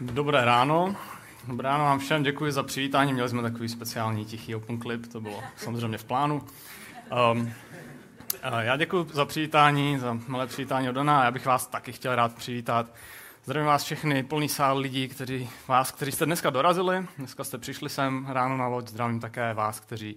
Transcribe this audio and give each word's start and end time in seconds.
Dobré 0.00 0.44
ráno. 0.44 0.96
Dobré 1.48 1.68
ráno 1.68 1.84
vám 1.84 1.98
všem, 1.98 2.22
děkuji 2.22 2.52
za 2.52 2.62
přivítání. 2.62 3.12
Měli 3.12 3.28
jsme 3.28 3.42
takový 3.42 3.68
speciální 3.68 4.24
tichý 4.24 4.54
open 4.54 4.80
clip, 4.80 5.06
to 5.06 5.20
bylo 5.20 5.42
samozřejmě 5.56 5.98
v 5.98 6.04
plánu. 6.04 6.42
Um, 7.32 7.52
já 8.60 8.76
děkuji 8.76 9.06
za 9.12 9.24
přivítání, 9.24 9.98
za 9.98 10.18
malé 10.28 10.46
přivítání 10.46 10.88
od 10.88 10.92
Dona. 10.92 11.24
Já 11.24 11.30
bych 11.30 11.46
vás 11.46 11.66
taky 11.66 11.92
chtěl 11.92 12.14
rád 12.14 12.34
přivítat. 12.34 12.94
Zdravím 13.44 13.66
vás 13.66 13.84
všechny, 13.84 14.22
plný 14.22 14.48
sál 14.48 14.78
lidí, 14.78 15.08
kteří, 15.08 15.50
vás, 15.68 15.92
kteří 15.92 16.12
jste 16.12 16.26
dneska 16.26 16.50
dorazili. 16.50 17.06
Dneska 17.18 17.44
jste 17.44 17.58
přišli 17.58 17.88
sem 17.88 18.26
ráno 18.28 18.56
na 18.56 18.66
loď. 18.66 18.88
Zdravím 18.88 19.20
také 19.20 19.54
vás, 19.54 19.80
kteří, 19.80 20.16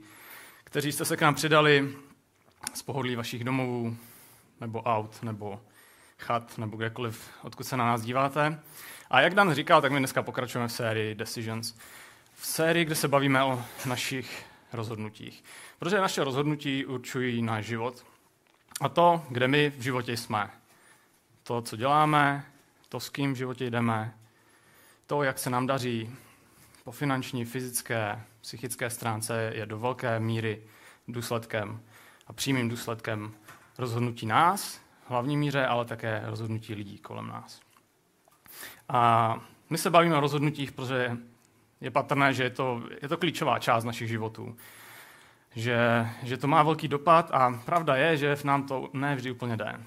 kteří 0.64 0.92
jste 0.92 1.06
se 1.06 1.18
k 1.18 1.22
nám 1.22 1.36
přidali 1.36 1.90
z 2.74 2.82
pohodlí 2.82 3.16
vašich 3.16 3.44
domovů, 3.44 3.96
nebo 4.62 4.82
aut, 4.82 5.24
nebo 5.24 5.62
chat, 6.20 6.58
nebo 6.58 6.78
kdekoliv, 6.78 7.30
odkud 7.42 7.64
se 7.64 7.78
na 7.78 7.86
nás 7.86 8.02
díváte. 8.02 8.60
A 9.10 9.22
jak 9.22 9.36
Dan 9.36 9.54
říkal, 9.54 9.82
tak 9.82 9.92
my 9.92 10.00
dneska 10.00 10.24
pokračujeme 10.24 10.68
v 10.68 10.72
sérii 10.72 11.16
Decisions. 11.16 11.76
V 12.34 12.46
sérii, 12.46 12.86
kde 12.86 12.96
se 12.96 13.08
bavíme 13.08 13.44
o 13.44 13.64
našich 13.86 14.46
rozhodnutích. 14.74 15.44
Protože 15.80 15.98
naše 15.98 16.24
rozhodnutí 16.24 16.86
určují 16.86 17.42
náš 17.42 17.66
život. 17.66 18.06
A 18.82 18.90
to, 18.90 19.26
kde 19.30 19.48
my 19.48 19.70
v 19.70 19.82
životě 19.82 20.18
jsme. 20.18 20.50
To, 21.44 21.62
co 21.62 21.76
děláme, 21.76 22.46
to, 22.90 23.00
s 23.00 23.10
kým 23.10 23.34
v 23.34 23.38
životě 23.38 23.70
jdeme, 23.70 24.14
to, 25.08 25.24
jak 25.24 25.40
se 25.40 25.50
nám 25.50 25.68
daří 25.68 26.16
po 26.84 26.92
finanční, 26.92 27.46
fyzické, 27.46 28.22
psychické 28.42 28.90
stránce, 28.90 29.52
je 29.56 29.66
do 29.66 29.80
velké 29.80 30.20
míry 30.20 30.64
důsledkem 31.08 31.82
a 32.28 32.34
přímým 32.34 32.70
důsledkem 32.70 33.34
rozhodnutí 33.78 34.26
nás, 34.26 34.82
hlavní 35.08 35.38
míře, 35.38 35.66
ale 35.66 35.86
také 35.86 36.22
rozhodnutí 36.26 36.74
lidí 36.74 36.98
kolem 36.98 37.28
nás. 37.28 37.62
A 38.90 39.40
my 39.70 39.78
se 39.78 39.90
bavíme 39.90 40.18
o 40.18 40.20
rozhodnutích, 40.20 40.72
protože 40.72 41.18
je 41.82 41.92
patrné, 41.92 42.34
že 42.34 42.44
je 42.44 42.50
to, 42.50 42.84
je 43.02 43.08
to 43.08 43.18
klíčová 43.18 43.60
část 43.60 43.84
našich 43.84 44.08
životů. 44.08 44.56
Že, 45.56 46.08
že 46.24 46.38
to 46.38 46.48
má 46.48 46.64
velký 46.64 46.88
dopad 46.88 47.32
a 47.32 47.62
pravda 47.66 47.96
je, 47.96 48.18
že 48.18 48.36
v 48.36 48.44
nám 48.44 48.64
to 48.64 48.90
ne 48.94 49.16
vždy 49.16 49.32
úplně 49.32 49.58
jde. 49.58 49.80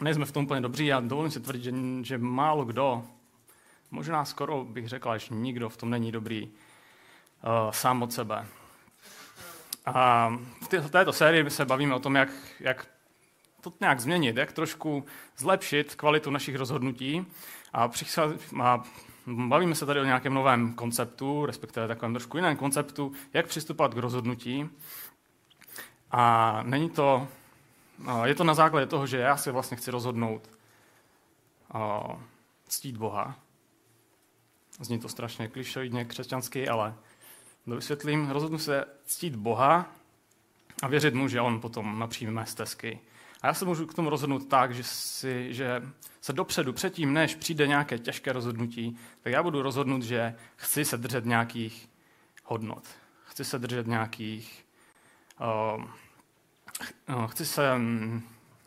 Nejsme 0.00 0.24
v 0.24 0.32
tom 0.32 0.44
úplně 0.44 0.60
dobří 0.60 0.92
a 0.92 1.00
dovolím 1.00 1.30
si 1.30 1.40
tvrdit, 1.40 1.64
že, 1.64 1.72
že 2.02 2.18
málo 2.18 2.64
kdo, 2.64 3.04
možná 3.90 4.24
skoro 4.24 4.64
bych 4.64 4.88
řekl, 4.88 5.18
že 5.18 5.34
nikdo 5.34 5.68
v 5.68 5.76
tom 5.76 5.90
není 5.90 6.12
dobrý 6.12 6.46
uh, 6.46 7.70
sám 7.70 8.02
od 8.02 8.12
sebe. 8.12 8.46
A 9.86 10.32
v 10.62 10.90
této 10.90 11.12
sérii 11.12 11.50
se 11.50 11.64
bavíme 11.64 11.94
o 11.94 12.00
tom, 12.00 12.14
jak, 12.14 12.28
jak 12.60 12.86
to 13.70 13.76
nějak 13.80 14.00
změnit, 14.00 14.36
jak 14.36 14.52
trošku 14.52 15.04
zlepšit 15.36 15.94
kvalitu 15.94 16.30
našich 16.30 16.56
rozhodnutí. 16.56 17.26
A, 17.72 17.90
a 18.62 18.82
bavíme 19.26 19.74
se 19.74 19.86
tady 19.86 20.00
o 20.00 20.04
nějakém 20.04 20.34
novém 20.34 20.74
konceptu, 20.74 21.46
respektive 21.46 21.88
takovém 21.88 22.14
trošku 22.14 22.36
jiném 22.36 22.56
konceptu, 22.56 23.12
jak 23.32 23.46
přistupovat 23.46 23.94
k 23.94 23.98
rozhodnutí. 23.98 24.68
A 26.10 26.62
není 26.62 26.90
to, 26.90 27.28
je 28.24 28.34
to 28.34 28.44
na 28.44 28.54
základě 28.54 28.86
toho, 28.86 29.06
že 29.06 29.18
já 29.18 29.36
si 29.36 29.50
vlastně 29.50 29.76
chci 29.76 29.90
rozhodnout 29.90 30.50
ctít 32.68 32.96
Boha. 32.96 33.36
Zní 34.80 34.98
to 34.98 35.08
strašně 35.08 35.48
klišoidně 35.48 36.04
křesťansky, 36.04 36.68
ale 36.68 36.94
vysvětlím. 37.66 38.30
Rozhodnu 38.30 38.58
se 38.58 38.84
ctít 39.04 39.36
Boha 39.36 39.86
a 40.82 40.88
věřit 40.88 41.14
mu, 41.14 41.28
že 41.28 41.40
on 41.40 41.60
potom 41.60 41.98
napříjme 41.98 42.32
mé 42.32 42.46
stezky. 42.46 43.00
Já 43.46 43.54
se 43.54 43.64
můžu 43.64 43.86
k 43.86 43.94
tomu 43.94 44.10
rozhodnout 44.10 44.48
tak, 44.48 44.74
že, 44.74 44.82
si, 44.82 45.54
že 45.54 45.82
se 46.20 46.32
dopředu, 46.32 46.72
předtím, 46.72 47.12
než 47.12 47.34
přijde 47.34 47.66
nějaké 47.66 47.98
těžké 47.98 48.32
rozhodnutí, 48.32 48.98
tak 49.20 49.32
já 49.32 49.42
budu 49.42 49.62
rozhodnout, 49.62 50.02
že 50.02 50.34
chci 50.56 50.84
se 50.84 50.96
držet 50.96 51.24
nějakých 51.24 51.88
hodnot. 52.44 52.84
Chci 53.24 53.44
se 53.44 53.58
držet 53.58 53.86
nějakých... 53.86 54.66
Uh, 55.76 57.26
chci 57.26 57.46
se 57.46 57.74
um, 57.74 58.22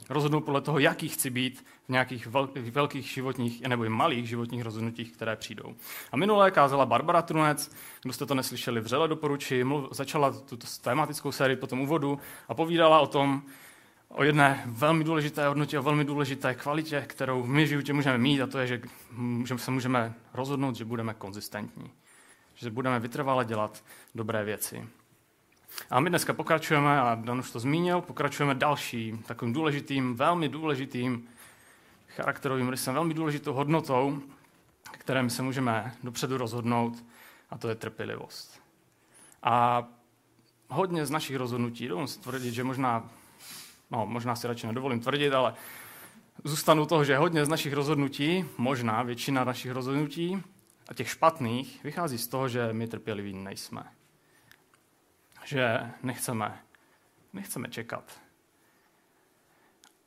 rozhodnout 0.09 0.41
podle 0.41 0.61
toho, 0.61 0.79
jaký 0.79 1.09
chci 1.09 1.29
být 1.29 1.65
v 1.85 1.89
nějakých 1.89 2.27
velkých, 2.71 3.05
životních 3.05 3.61
nebo 3.61 3.83
i 3.83 3.89
malých 3.89 4.29
životních 4.29 4.63
rozhodnutích, 4.63 5.11
které 5.11 5.35
přijdou. 5.35 5.75
A 6.11 6.17
minulé 6.17 6.51
kázala 6.51 6.85
Barbara 6.85 7.21
Trunec, 7.21 7.75
kdo 8.01 8.13
jste 8.13 8.25
to 8.25 8.35
neslyšeli, 8.35 8.81
vřele 8.81 9.07
doporučuji, 9.07 9.65
začala 9.91 10.31
tuto 10.31 10.67
tématickou 10.81 11.31
sérii 11.31 11.57
po 11.57 11.67
tom 11.67 11.81
úvodu 11.81 12.19
a 12.47 12.53
povídala 12.53 12.99
o 12.99 13.07
tom, 13.07 13.43
o 14.09 14.23
jedné 14.23 14.63
velmi 14.65 15.03
důležité 15.03 15.47
hodnotě, 15.47 15.79
o 15.79 15.83
velmi 15.83 16.05
důležité 16.05 16.55
kvalitě, 16.55 17.05
kterou 17.07 17.45
my 17.45 17.63
v 17.63 17.67
životě 17.67 17.93
můžeme 17.93 18.17
mít, 18.17 18.41
a 18.41 18.47
to 18.47 18.59
je, 18.59 18.67
že 18.67 18.81
se 19.57 19.71
můžeme 19.71 20.13
rozhodnout, 20.33 20.75
že 20.75 20.85
budeme 20.85 21.13
konzistentní. 21.13 21.91
Že 22.55 22.71
budeme 22.71 22.99
vytrvale 22.99 23.45
dělat 23.45 23.83
dobré 24.15 24.43
věci. 24.43 24.87
A 25.89 25.99
my 25.99 26.09
dneska 26.09 26.33
pokračujeme, 26.33 27.01
a 27.01 27.15
Dan 27.15 27.39
už 27.39 27.51
to 27.51 27.59
zmínil, 27.59 28.01
pokračujeme 28.01 28.55
dalším 28.55 29.17
takovým 29.17 29.53
důležitým, 29.53 30.15
velmi 30.15 30.49
důležitým 30.49 31.27
charakterovým 32.07 32.69
rysem, 32.69 32.93
velmi 32.93 33.13
důležitou 33.13 33.53
hodnotou, 33.53 34.21
které 34.91 35.23
my 35.23 35.29
se 35.29 35.41
můžeme 35.41 35.95
dopředu 36.03 36.37
rozhodnout, 36.37 37.05
a 37.49 37.57
to 37.57 37.69
je 37.69 37.75
trpělivost. 37.75 38.61
A 39.43 39.87
hodně 40.69 41.05
z 41.05 41.11
našich 41.11 41.35
rozhodnutí, 41.35 41.87
dovolím 41.87 42.07
si 42.07 42.19
tvrdit, 42.19 42.53
že 42.53 42.63
možná 42.63 43.09
no 43.91 44.05
možná 44.05 44.35
si 44.35 44.47
radši 44.47 44.67
nedovolím 44.67 44.99
tvrdit, 44.99 45.33
ale 45.33 45.53
zůstanu 46.43 46.85
toho, 46.85 47.03
že 47.03 47.17
hodně 47.17 47.45
z 47.45 47.49
našich 47.49 47.73
rozhodnutí, 47.73 48.45
možná 48.57 49.03
většina 49.03 49.43
našich 49.43 49.71
rozhodnutí 49.71 50.43
a 50.87 50.93
těch 50.93 51.09
špatných, 51.09 51.83
vychází 51.83 52.17
z 52.17 52.27
toho, 52.27 52.49
že 52.49 52.73
my 52.73 52.87
trpěliví 52.87 53.33
nejsme. 53.33 53.83
Že 55.45 55.79
nechceme, 56.03 56.59
nechceme 57.33 57.67
čekat. 57.67 58.19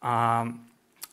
A 0.03 0.45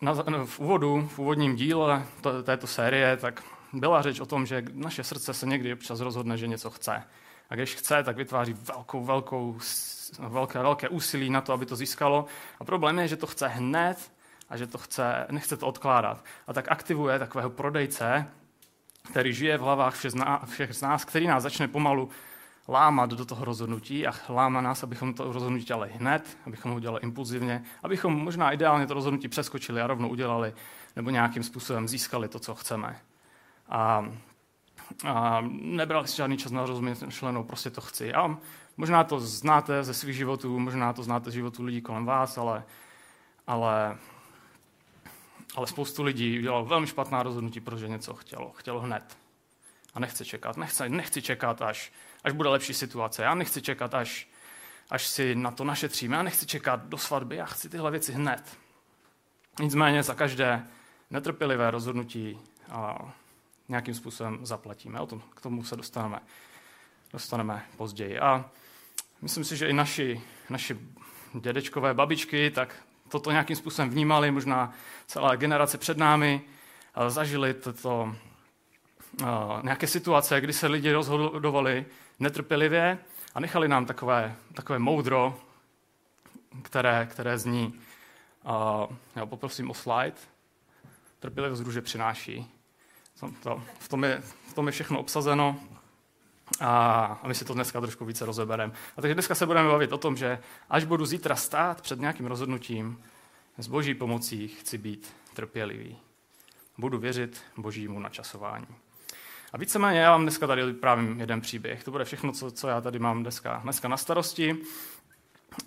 na, 0.01 0.13
v 0.45 0.59
úvodu, 0.59 1.07
v 1.07 1.19
úvodním 1.19 1.55
díle 1.55 2.05
této 2.43 2.67
série, 2.67 3.17
tak 3.17 3.43
byla 3.73 4.01
řeč 4.01 4.19
o 4.19 4.25
tom, 4.25 4.45
že 4.45 4.63
naše 4.73 5.03
srdce 5.03 5.33
se 5.33 5.45
někdy 5.45 5.73
občas 5.73 5.99
rozhodne, 5.99 6.37
že 6.37 6.47
něco 6.47 6.69
chce. 6.69 7.03
A 7.49 7.55
když 7.55 7.75
chce, 7.75 8.03
tak 8.03 8.17
vytváří 8.17 8.53
velkou, 8.53 9.03
velkou 9.03 9.57
velké, 10.19 10.59
velké 10.59 10.89
úsilí 10.89 11.29
na 11.29 11.41
to, 11.41 11.53
aby 11.53 11.65
to 11.65 11.75
získalo. 11.75 12.25
A 12.59 12.63
problém 12.63 12.99
je, 12.99 13.07
že 13.07 13.17
to 13.17 13.27
chce 13.27 13.47
hned 13.47 14.11
a 14.49 14.57
že 14.57 14.67
to 14.67 14.77
chce, 14.77 15.27
nechce 15.31 15.57
to 15.57 15.67
odkládat. 15.67 16.23
A 16.47 16.53
tak 16.53 16.71
aktivuje 16.71 17.19
takového 17.19 17.49
prodejce, 17.49 18.27
který 19.11 19.33
žije 19.33 19.57
v 19.57 19.61
hlavách 19.61 19.95
všech 20.45 20.75
z 20.75 20.81
nás, 20.81 21.05
který 21.05 21.27
nás 21.27 21.43
začne 21.43 21.67
pomalu 21.67 22.09
lámat 22.67 23.09
do 23.09 23.25
toho 23.25 23.45
rozhodnutí 23.45 24.07
a 24.07 24.13
láma 24.29 24.61
nás, 24.61 24.83
abychom 24.83 25.13
to 25.13 25.33
rozhodnutí 25.33 25.65
dělali 25.65 25.91
hned, 25.93 26.37
abychom 26.45 26.71
ho 26.71 26.79
dělali 26.79 26.99
impulzivně, 27.03 27.63
abychom 27.83 28.13
možná 28.13 28.51
ideálně 28.51 28.87
to 28.87 28.93
rozhodnutí 28.93 29.27
přeskočili 29.27 29.81
a 29.81 29.87
rovnou 29.87 30.09
udělali 30.09 30.53
nebo 30.95 31.09
nějakým 31.09 31.43
způsobem 31.43 31.87
získali 31.87 32.27
to, 32.27 32.39
co 32.39 32.55
chceme. 32.55 32.99
A, 33.69 34.05
a 35.07 35.41
nebrali 35.51 36.07
si 36.07 36.17
žádný 36.17 36.37
čas 36.37 36.51
na 36.51 36.65
rozmyšlenou, 36.65 37.43
prostě 37.43 37.69
to 37.69 37.81
chci. 37.81 38.13
A 38.13 38.37
Možná 38.79 39.03
to 39.03 39.19
znáte 39.19 39.83
ze 39.83 39.93
svých 39.93 40.15
životů, 40.15 40.59
možná 40.59 40.93
to 40.93 41.03
znáte 41.03 41.31
z 41.31 41.33
životů 41.33 41.63
lidí 41.63 41.81
kolem 41.81 42.05
vás, 42.05 42.37
ale, 42.37 42.63
ale, 43.47 43.97
ale 45.55 45.67
spoustu 45.67 46.03
lidí 46.03 46.39
udělalo 46.39 46.65
velmi 46.65 46.87
špatná 46.87 47.23
rozhodnutí, 47.23 47.59
protože 47.59 47.87
něco 47.87 48.13
chtělo. 48.13 48.51
Chtělo 48.51 48.79
hned. 48.79 49.17
A 49.93 49.99
nechce 49.99 50.25
čekat. 50.25 50.57
Nechce, 50.57 50.89
nechci 50.89 51.21
čekat, 51.21 51.61
až, 51.61 51.91
až 52.23 52.33
bude 52.33 52.49
lepší 52.49 52.73
situace. 52.73 53.23
Já 53.23 53.35
nechci 53.35 53.61
čekat, 53.61 53.93
až, 53.93 54.27
až 54.89 55.07
si 55.07 55.35
na 55.35 55.51
to 55.51 55.63
našetříme. 55.63 56.15
Já 56.15 56.23
nechci 56.23 56.45
čekat 56.45 56.85
do 56.85 56.97
svatby. 56.97 57.35
Já 57.35 57.45
chci 57.45 57.69
tyhle 57.69 57.91
věci 57.91 58.13
hned. 58.13 58.57
Nicméně 59.61 60.03
za 60.03 60.13
každé 60.13 60.67
netrpělivé 61.09 61.71
rozhodnutí 61.71 62.39
a 62.71 63.13
nějakým 63.69 63.93
způsobem 63.93 64.45
zaplatíme. 64.45 64.99
O 64.99 65.05
tom, 65.05 65.21
k 65.35 65.41
tomu 65.41 65.63
se 65.63 65.75
dostaneme, 65.75 66.19
dostaneme 67.11 67.65
později. 67.77 68.19
A 68.19 68.49
Myslím 69.21 69.43
si, 69.43 69.57
že 69.57 69.67
i 69.67 69.73
naši, 69.73 70.21
naši 70.49 70.77
dědečkové, 71.33 71.93
babičky, 71.93 72.51
tak 72.51 72.75
toto 73.09 73.31
nějakým 73.31 73.55
způsobem 73.55 73.89
vnímali, 73.89 74.31
možná 74.31 74.73
celá 75.07 75.35
generace 75.35 75.77
před 75.77 75.97
námi, 75.97 76.41
zažili 77.07 77.53
toto, 77.53 78.15
nějaké 79.63 79.87
situace, 79.87 80.41
kdy 80.41 80.53
se 80.53 80.67
lidi 80.67 80.91
rozhodovali 80.91 81.85
netrpělivě 82.19 82.97
a 83.35 83.39
nechali 83.39 83.67
nám 83.67 83.85
takové, 83.85 84.35
takové 84.53 84.79
moudro, 84.79 85.39
které, 86.61 87.07
které 87.11 87.37
zní, 87.37 87.79
já 89.15 89.25
poprosím 89.25 89.69
o 89.69 89.73
slide, 89.73 90.17
trpělivost 91.19 91.59
druže 91.59 91.81
přináší. 91.81 92.51
V, 93.79 93.87
tom 93.87 94.03
je, 94.03 94.21
v 94.47 94.53
tom 94.53 94.65
je 94.65 94.71
všechno 94.71 94.99
obsazeno. 94.99 95.59
A, 96.61 97.21
my 97.27 97.35
si 97.35 97.45
to 97.45 97.53
dneska 97.53 97.81
trošku 97.81 98.05
více 98.05 98.25
rozebereme. 98.25 98.73
A 98.97 99.01
takže 99.01 99.13
dneska 99.13 99.35
se 99.35 99.45
budeme 99.45 99.69
bavit 99.69 99.93
o 99.93 99.97
tom, 99.97 100.17
že 100.17 100.39
až 100.69 100.83
budu 100.83 101.05
zítra 101.05 101.35
stát 101.35 101.81
před 101.81 101.99
nějakým 101.99 102.25
rozhodnutím, 102.25 103.03
s 103.57 103.67
boží 103.67 103.93
pomocí 103.93 104.47
chci 104.47 104.77
být 104.77 105.13
trpělivý. 105.33 105.97
Budu 106.77 106.97
věřit 106.97 107.41
božímu 107.57 107.99
načasování. 107.99 108.67
A 109.53 109.57
víceméně 109.57 109.99
já 109.99 110.11
vám 110.11 110.21
dneska 110.21 110.47
tady 110.47 110.65
vyprávím 110.65 111.19
jeden 111.19 111.41
příběh. 111.41 111.83
To 111.83 111.91
bude 111.91 112.05
všechno, 112.05 112.31
co, 112.31 112.51
co 112.51 112.67
já 112.67 112.81
tady 112.81 112.99
mám 112.99 113.21
dneska, 113.21 113.59
dneska 113.63 113.87
na 113.87 113.97
starosti. 113.97 114.57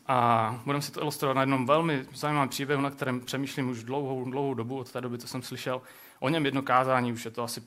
A 0.07 0.61
budeme 0.65 0.83
si 0.83 0.93
to 0.93 1.01
ilustrovat 1.01 1.35
na 1.35 1.43
jednom 1.43 1.67
velmi 1.67 2.07
zajímavém 2.15 2.49
příběhu, 2.49 2.83
na 2.83 2.91
kterém 2.91 3.21
přemýšlím 3.21 3.71
už 3.71 3.85
dlouhou, 3.85 4.31
dlouhou 4.31 4.55
dobu, 4.55 4.79
od 4.79 4.93
té 4.93 5.01
doby, 5.01 5.19
co 5.19 5.29
jsem 5.29 5.43
slyšel 5.43 5.83
o 6.21 6.29
něm 6.29 6.45
jedno 6.45 6.63
kázání, 6.63 7.13
už 7.13 7.25
je 7.25 7.31
to 7.31 7.43
asi 7.43 7.63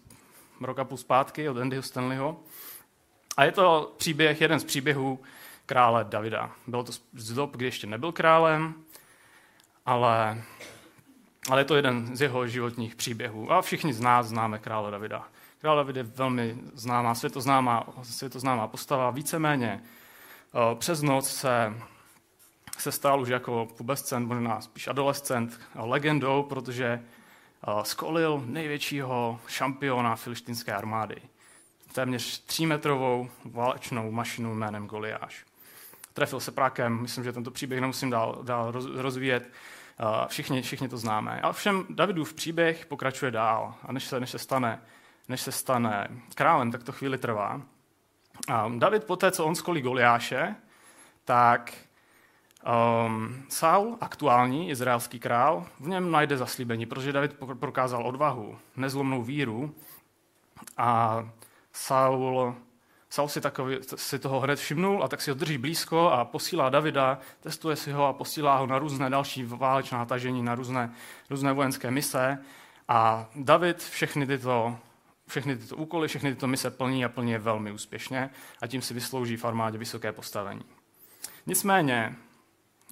rok 0.61 0.79
a 0.79 0.83
půl 0.83 0.97
zpátky 0.97 1.49
od 1.49 1.57
Andyho 1.57 1.83
Stanleyho. 1.83 2.39
A 3.37 3.43
je 3.43 3.51
to 3.51 3.93
příběh, 3.97 4.41
jeden 4.41 4.59
z 4.59 4.63
příběhů 4.63 5.19
krále 5.65 6.03
Davida. 6.03 6.51
Bylo 6.67 6.83
to 6.83 6.91
z 7.13 7.33
dob, 7.33 7.51
kdy 7.51 7.65
ještě 7.65 7.87
nebyl 7.87 8.11
králem, 8.11 8.73
ale, 9.85 10.43
ale 11.49 11.61
je 11.61 11.65
to 11.65 11.75
jeden 11.75 12.17
z 12.17 12.21
jeho 12.21 12.47
životních 12.47 12.95
příběhů. 12.95 13.51
A 13.51 13.61
všichni 13.61 13.93
z 13.93 13.99
nás 13.99 14.27
známe 14.27 14.59
krále 14.59 14.91
Davida. 14.91 15.27
Král 15.61 15.75
David 15.75 15.95
je 15.95 16.03
velmi 16.03 16.57
známá, 16.73 17.15
světoznámá, 17.15 17.87
světoznámá 18.03 18.67
postava. 18.67 19.09
Víceméně 19.09 19.83
přes 20.79 21.01
noc 21.01 21.29
se, 21.29 21.73
se 22.81 22.91
stal 22.91 23.21
už 23.21 23.29
jako 23.29 23.67
pubescent, 23.77 24.27
možná 24.27 24.61
spíš 24.61 24.87
adolescent, 24.87 25.59
legendou, 25.75 26.43
protože 26.43 26.85
eh, 26.85 27.71
skolil 27.83 28.43
největšího 28.45 29.39
šampiona 29.47 30.15
filištinské 30.15 30.73
armády. 30.73 31.15
Téměř 31.93 32.39
třímetrovou 32.39 33.29
válečnou 33.45 34.11
mašinu 34.11 34.55
jménem 34.55 34.87
Goliáš. 34.87 35.45
Trefil 36.13 36.39
se 36.39 36.51
prakem, 36.51 37.01
myslím, 37.01 37.23
že 37.23 37.33
tento 37.33 37.51
příběh 37.51 37.81
nemusím 37.81 38.09
dál, 38.09 38.39
dál 38.43 38.73
rozvíjet. 38.95 39.51
Eh, 39.99 40.27
všichni, 40.27 40.61
všichni 40.61 40.89
to 40.89 40.97
známe. 40.97 41.41
Ale 41.41 41.53
všem 41.53 41.85
Davidův 41.89 42.33
příběh 42.33 42.85
pokračuje 42.85 43.31
dál. 43.31 43.75
A 43.83 43.91
než 43.91 44.03
se, 44.03 44.19
než 44.19 44.29
se 44.29 44.39
stane 44.39 44.81
než 45.27 45.41
se 45.41 45.51
stane 45.51 46.07
králem, 46.35 46.71
tak 46.71 46.83
to 46.83 46.91
chvíli 46.91 47.17
trvá. 47.17 47.61
A 48.47 48.71
David 48.77 49.03
poté, 49.03 49.31
co 49.31 49.45
on 49.45 49.55
skolí 49.55 49.81
Goliáše, 49.81 50.55
tak 51.25 51.73
um, 52.65 53.43
Saul, 53.49 53.97
aktuální 54.01 54.69
izraelský 54.69 55.19
král, 55.19 55.65
v 55.79 55.87
něm 55.87 56.11
najde 56.11 56.37
zaslíbení, 56.37 56.85
protože 56.85 57.11
David 57.11 57.35
prokázal 57.59 58.07
odvahu, 58.07 58.57
nezlomnou 58.75 59.23
víru 59.23 59.75
a 60.77 61.23
Saul, 61.73 62.55
Saul 63.09 63.27
si, 63.27 63.41
takový, 63.41 63.77
si 63.95 64.19
toho 64.19 64.39
hned 64.39 64.59
všimnul 64.59 65.03
a 65.03 65.07
tak 65.07 65.21
si 65.21 65.31
ho 65.31 65.35
drží 65.35 65.57
blízko 65.57 66.09
a 66.09 66.25
posílá 66.25 66.69
Davida, 66.69 67.19
testuje 67.39 67.75
si 67.75 67.91
ho 67.91 68.05
a 68.05 68.13
posílá 68.13 68.57
ho 68.57 68.67
na 68.67 68.79
různé 68.79 69.09
další 69.09 69.43
válečná 69.43 70.05
tažení, 70.05 70.43
na 70.43 70.55
různé, 70.55 70.93
různé 71.29 71.53
vojenské 71.53 71.91
mise. 71.91 72.37
A 72.87 73.29
David 73.35 73.77
všechny 73.77 74.27
tyto 74.27 74.77
všechny 75.27 75.57
tyto 75.57 75.75
úkoly, 75.75 76.07
všechny 76.07 76.33
tyto 76.33 76.47
mise 76.47 76.71
plní 76.71 77.05
a 77.05 77.09
plní 77.09 77.31
je 77.31 77.39
velmi 77.39 77.71
úspěšně 77.71 78.29
a 78.61 78.67
tím 78.67 78.81
si 78.81 78.93
vyslouží 78.93 79.37
v 79.37 79.45
armádě 79.45 79.77
vysoké 79.77 80.11
postavení. 80.11 80.61
Nicméně, 81.45 82.15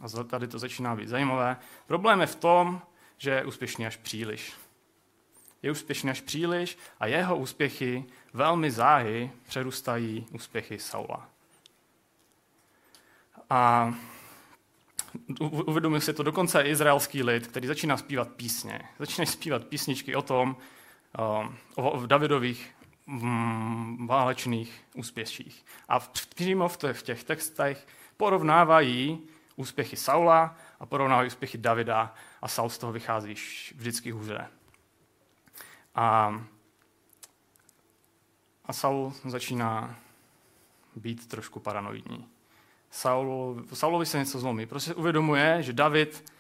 a 0.04 0.24
tady 0.24 0.48
to 0.48 0.60
začíná 0.60 0.96
být 0.96 1.10
zajímavé, 1.10 1.58
problém 1.88 2.22
je 2.22 2.28
v 2.28 2.36
tom, 2.36 2.82
že 3.18 3.30
je 3.30 3.46
úspěšný 3.46 3.88
až 3.88 3.98
příliš. 3.98 4.54
Je 5.62 5.72
úspěšný 5.72 6.10
až 6.10 6.22
příliš 6.22 6.78
a 7.00 7.08
jeho 7.08 7.38
úspěchy 7.38 8.06
velmi 8.34 8.72
záhy 8.72 9.32
přerůstají 9.48 10.28
úspěchy 10.32 10.80
Saula. 10.80 11.30
A 13.50 13.94
uvědomil 15.40 16.02
si 16.02 16.14
to 16.14 16.24
dokonce 16.24 16.62
izraelský 16.62 17.24
lid, 17.24 17.48
který 17.48 17.68
začíná 17.68 17.98
zpívat 17.98 18.28
písně. 18.28 18.82
Začíná 19.00 19.26
zpívat 19.26 19.66
písničky 19.66 20.16
o 20.16 20.22
tom, 20.22 20.56
v 21.78 22.08
Davidových 22.08 22.76
mm, 23.08 24.08
válečných 24.08 24.84
úspěších. 24.96 25.66
A 25.90 26.00
přímo 26.36 26.68
v 26.70 27.04
těch 27.04 27.24
textech 27.24 27.88
porovnávají 28.18 29.20
úspěchy 29.56 29.98
Saula 29.98 30.56
a 30.80 30.86
porovnávají 30.86 31.28
úspěchy 31.28 31.58
Davida 31.58 32.14
a 32.42 32.48
Saul 32.48 32.70
z 32.70 32.78
toho 32.78 32.94
vychází 32.94 33.36
vždycky 33.76 34.12
hůře. 34.12 34.48
A, 35.96 36.40
a 38.66 38.74
Saul 38.74 39.14
začíná 39.26 39.96
být 40.96 41.28
trošku 41.28 41.60
paranoidní. 41.60 42.28
Saul, 42.92 43.64
Saulovi 43.74 44.06
se 44.06 44.18
něco 44.18 44.40
zlomí, 44.40 44.66
protože 44.66 44.96
uvědomuje, 44.96 45.64
že 45.64 45.74
David 45.74 46.34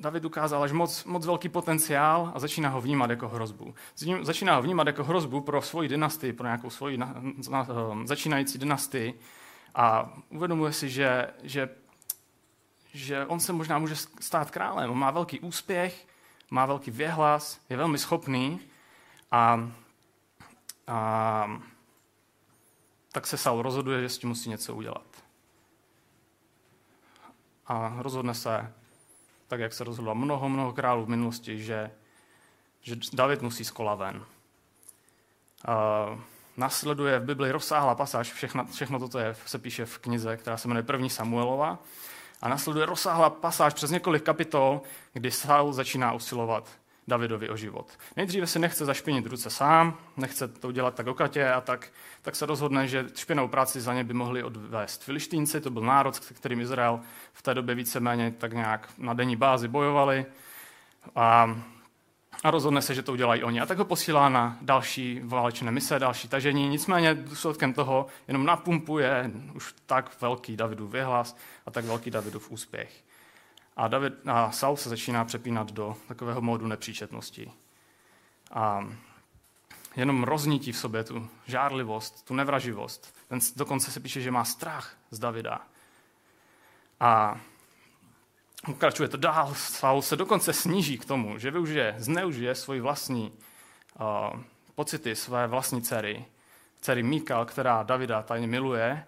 David 0.00 0.24
ukázal 0.24 0.62
až 0.62 0.72
moc, 0.72 1.04
moc 1.04 1.26
velký 1.26 1.48
potenciál 1.48 2.32
a 2.34 2.38
začíná 2.38 2.68
ho 2.68 2.80
vnímat 2.80 3.10
jako 3.10 3.28
hrozbu. 3.28 3.74
Začíná 4.22 4.56
ho 4.56 4.62
vnímat 4.62 4.86
jako 4.86 5.04
hrozbu 5.04 5.40
pro 5.40 5.62
svoji 5.62 5.88
dynastii, 5.88 6.32
pro 6.32 6.46
nějakou 6.46 6.70
svoji 6.70 6.96
na, 6.96 7.14
na, 7.50 7.66
um, 7.90 8.06
začínající 8.06 8.58
dynastii 8.58 9.18
a 9.74 10.12
uvědomuje 10.30 10.72
si, 10.72 10.88
že, 10.88 11.30
že, 11.42 11.68
že 12.92 13.26
on 13.26 13.40
se 13.40 13.52
možná 13.52 13.78
může 13.78 13.96
stát 14.20 14.50
králem. 14.50 14.90
On 14.90 14.98
má 14.98 15.10
velký 15.10 15.40
úspěch, 15.40 16.06
má 16.50 16.66
velký 16.66 16.90
věhlas, 16.90 17.60
je 17.68 17.76
velmi 17.76 17.98
schopný 17.98 18.60
a, 19.30 19.70
a 20.86 21.60
tak 23.12 23.26
se 23.26 23.38
Saul 23.38 23.62
rozhoduje, 23.62 24.02
že 24.02 24.08
s 24.08 24.18
tím 24.18 24.28
musí 24.28 24.50
něco 24.50 24.74
udělat. 24.74 25.24
A 27.66 27.96
rozhodne 27.98 28.34
se 28.34 28.72
tak 29.48 29.60
jak 29.60 29.72
se 29.72 29.84
rozhodlo 29.84 30.14
mnoho, 30.14 30.48
mnoho 30.48 30.72
králů 30.72 31.04
v 31.04 31.08
minulosti, 31.08 31.62
že, 31.62 31.90
že 32.80 32.96
David 33.12 33.42
musí 33.42 33.64
z 33.64 33.70
kola 33.70 33.94
ven. 33.94 34.16
Uh, 34.16 34.24
nasleduje 36.56 37.18
v 37.18 37.24
Bibli 37.24 37.52
rozsáhlá 37.52 37.94
pasáž, 37.94 38.32
všechno, 38.32 38.64
všechno 38.64 38.98
toto 38.98 39.18
je, 39.18 39.36
se 39.46 39.58
píše 39.58 39.86
v 39.86 39.98
knize, 39.98 40.36
která 40.36 40.56
se 40.56 40.68
jmenuje 40.68 40.82
První 40.82 41.10
Samuelova. 41.10 41.78
A 42.42 42.48
nasleduje 42.48 42.86
rozsáhlá 42.86 43.30
pasáž 43.30 43.74
přes 43.74 43.90
několik 43.90 44.22
kapitol, 44.22 44.82
kdy 45.12 45.30
Saul 45.30 45.72
začíná 45.72 46.12
usilovat 46.12 46.70
Davidovi 47.08 47.48
o 47.50 47.56
život. 47.56 47.86
Nejdříve 48.16 48.46
si 48.46 48.58
nechce 48.58 48.84
zašpinit 48.84 49.26
ruce 49.26 49.50
sám, 49.50 49.98
nechce 50.16 50.48
to 50.48 50.68
udělat 50.68 50.94
tak 50.94 51.06
okatě 51.06 51.50
a 51.50 51.60
tak, 51.60 51.88
tak 52.22 52.36
se 52.36 52.46
rozhodne, 52.46 52.88
že 52.88 53.06
špěnou 53.16 53.48
práci 53.48 53.80
za 53.80 53.94
ně 53.94 54.04
by 54.04 54.14
mohli 54.14 54.42
odvést 54.42 55.02
filištínci, 55.02 55.60
to 55.60 55.70
byl 55.70 55.82
národ, 55.82 56.14
s 56.14 56.20
kterým 56.20 56.60
Izrael 56.60 57.00
v 57.32 57.42
té 57.42 57.54
době 57.54 57.74
víceméně 57.74 58.34
tak 58.38 58.52
nějak 58.52 58.88
na 58.98 59.14
denní 59.14 59.36
bázi 59.36 59.68
bojovali. 59.68 60.26
A, 61.14 61.56
a 62.44 62.50
rozhodne 62.50 62.82
se, 62.82 62.94
že 62.94 63.02
to 63.02 63.12
udělají 63.12 63.42
oni. 63.44 63.60
A 63.60 63.66
tak 63.66 63.78
ho 63.78 63.84
posílá 63.84 64.28
na 64.28 64.58
další 64.60 65.20
válečné 65.24 65.70
mise, 65.70 65.98
další 65.98 66.28
tažení. 66.28 66.68
Nicméně 66.68 67.14
důsledkem 67.14 67.72
toho 67.72 68.06
jenom 68.28 68.46
napumpuje 68.46 69.30
už 69.54 69.74
tak 69.86 70.20
velký 70.20 70.56
Davidův 70.56 70.90
vyhlas 70.90 71.36
a 71.66 71.70
tak 71.70 71.84
velký 71.84 72.10
Davidův 72.10 72.50
úspěch. 72.50 73.04
A, 73.76 73.88
David, 73.88 74.14
a 74.26 74.50
Saul 74.50 74.76
se 74.76 74.88
začíná 74.88 75.24
přepínat 75.24 75.72
do 75.72 75.96
takového 76.08 76.40
módu 76.40 76.66
nepříčetnosti. 76.66 77.52
A 78.50 78.88
jenom 79.96 80.24
roznítí 80.24 80.72
v 80.72 80.78
sobě 80.78 81.04
tu 81.04 81.28
žárlivost, 81.46 82.24
tu 82.26 82.34
nevraživost. 82.34 83.14
Ten 83.28 83.38
dokonce 83.56 83.90
se 83.90 84.00
píše, 84.00 84.20
že 84.20 84.30
má 84.30 84.44
strach 84.44 84.96
z 85.10 85.18
Davida. 85.18 85.60
A 87.00 87.40
pokračuje 88.72 89.08
to 89.08 89.16
dál. 89.16 89.54
Saul 89.54 90.02
se 90.02 90.16
dokonce 90.16 90.52
sníží 90.52 90.98
k 90.98 91.04
tomu, 91.04 91.38
že 91.38 91.50
využije, 91.50 91.94
zneužije 91.98 92.54
svoji 92.54 92.80
vlastní 92.80 93.32
uh, 94.00 94.40
pocity, 94.74 95.16
své 95.16 95.46
vlastní 95.46 95.82
dcery, 95.82 96.24
dcery 96.80 97.02
Míkal, 97.02 97.44
která 97.44 97.82
Davida 97.82 98.22
tajně 98.22 98.46
miluje, 98.46 99.04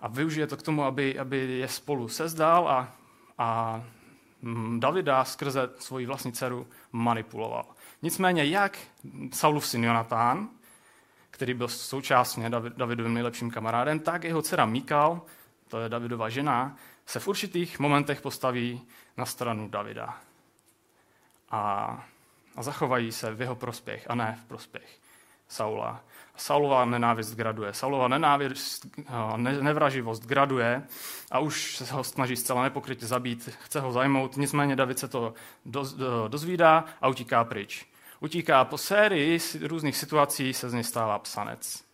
a 0.00 0.08
využije 0.08 0.46
to 0.46 0.56
k 0.56 0.62
tomu, 0.62 0.84
aby, 0.84 1.18
aby 1.18 1.36
je 1.36 1.68
spolu 1.68 2.08
sezdal 2.08 2.68
a, 2.68 2.92
a 3.38 3.82
Mm, 4.42 4.80
Davida 4.80 5.24
skrze 5.24 5.70
svoji 5.78 6.06
vlastní 6.06 6.32
dceru 6.32 6.66
manipuloval. 6.92 7.66
Nicméně 8.02 8.44
jak 8.44 8.78
Saulův 9.32 9.66
syn 9.66 9.84
Jonatán, 9.84 10.48
který 11.30 11.54
byl 11.54 11.68
současně 11.68 12.50
Davidovým 12.76 13.14
nejlepším 13.14 13.50
kamarádem, 13.50 14.00
tak 14.00 14.24
jeho 14.24 14.42
dcera 14.42 14.66
Mikal, 14.66 15.22
to 15.68 15.80
je 15.80 15.88
Davidova 15.88 16.28
žena, 16.28 16.76
se 17.06 17.20
v 17.20 17.28
určitých 17.28 17.78
momentech 17.78 18.20
postaví 18.20 18.82
na 19.16 19.26
stranu 19.26 19.68
Davida. 19.68 20.18
A, 21.50 21.60
a 22.56 22.62
zachovají 22.62 23.12
se 23.12 23.34
v 23.34 23.40
jeho 23.40 23.54
prospěch 23.54 24.10
a 24.10 24.14
ne 24.14 24.38
v 24.44 24.48
prospěch 24.48 24.98
Saula. 25.48 26.00
Saulová 26.36 26.84
nenávist 26.84 27.34
graduje. 27.34 27.72
Saulová 27.72 28.08
nenávist, 28.08 28.86
ne, 29.36 29.62
nevraživost 29.62 30.26
graduje 30.26 30.82
a 31.30 31.38
už 31.38 31.76
se 31.76 31.94
ho 31.94 32.04
snaží 32.04 32.36
zcela 32.36 32.62
nepokrytě 32.62 33.06
zabít, 33.06 33.48
chce 33.62 33.80
ho 33.80 33.92
zajmout, 33.92 34.36
nicméně 34.36 34.76
David 34.76 34.98
se 34.98 35.08
to 35.08 35.34
doz, 35.64 35.96
dozvídá 36.28 36.84
a 37.00 37.08
utíká 37.08 37.44
pryč. 37.44 37.86
Utíká 38.20 38.64
po 38.64 38.78
sérii 38.78 39.38
různých 39.60 39.96
situací, 39.96 40.52
se 40.52 40.70
z 40.70 40.72
něj 40.72 40.84
stává 40.84 41.18
psanec. 41.18 41.84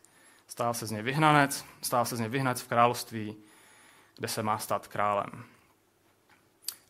Stává 0.48 0.72
se 0.72 0.86
z 0.86 0.90
něj 0.90 1.02
vyhnanec, 1.02 1.64
stává 1.82 2.04
se 2.04 2.16
z 2.16 2.20
něj 2.20 2.28
vyhnanec 2.28 2.60
v 2.60 2.68
království, 2.68 3.36
kde 4.18 4.28
se 4.28 4.42
má 4.42 4.58
stát 4.58 4.88
králem. 4.88 5.44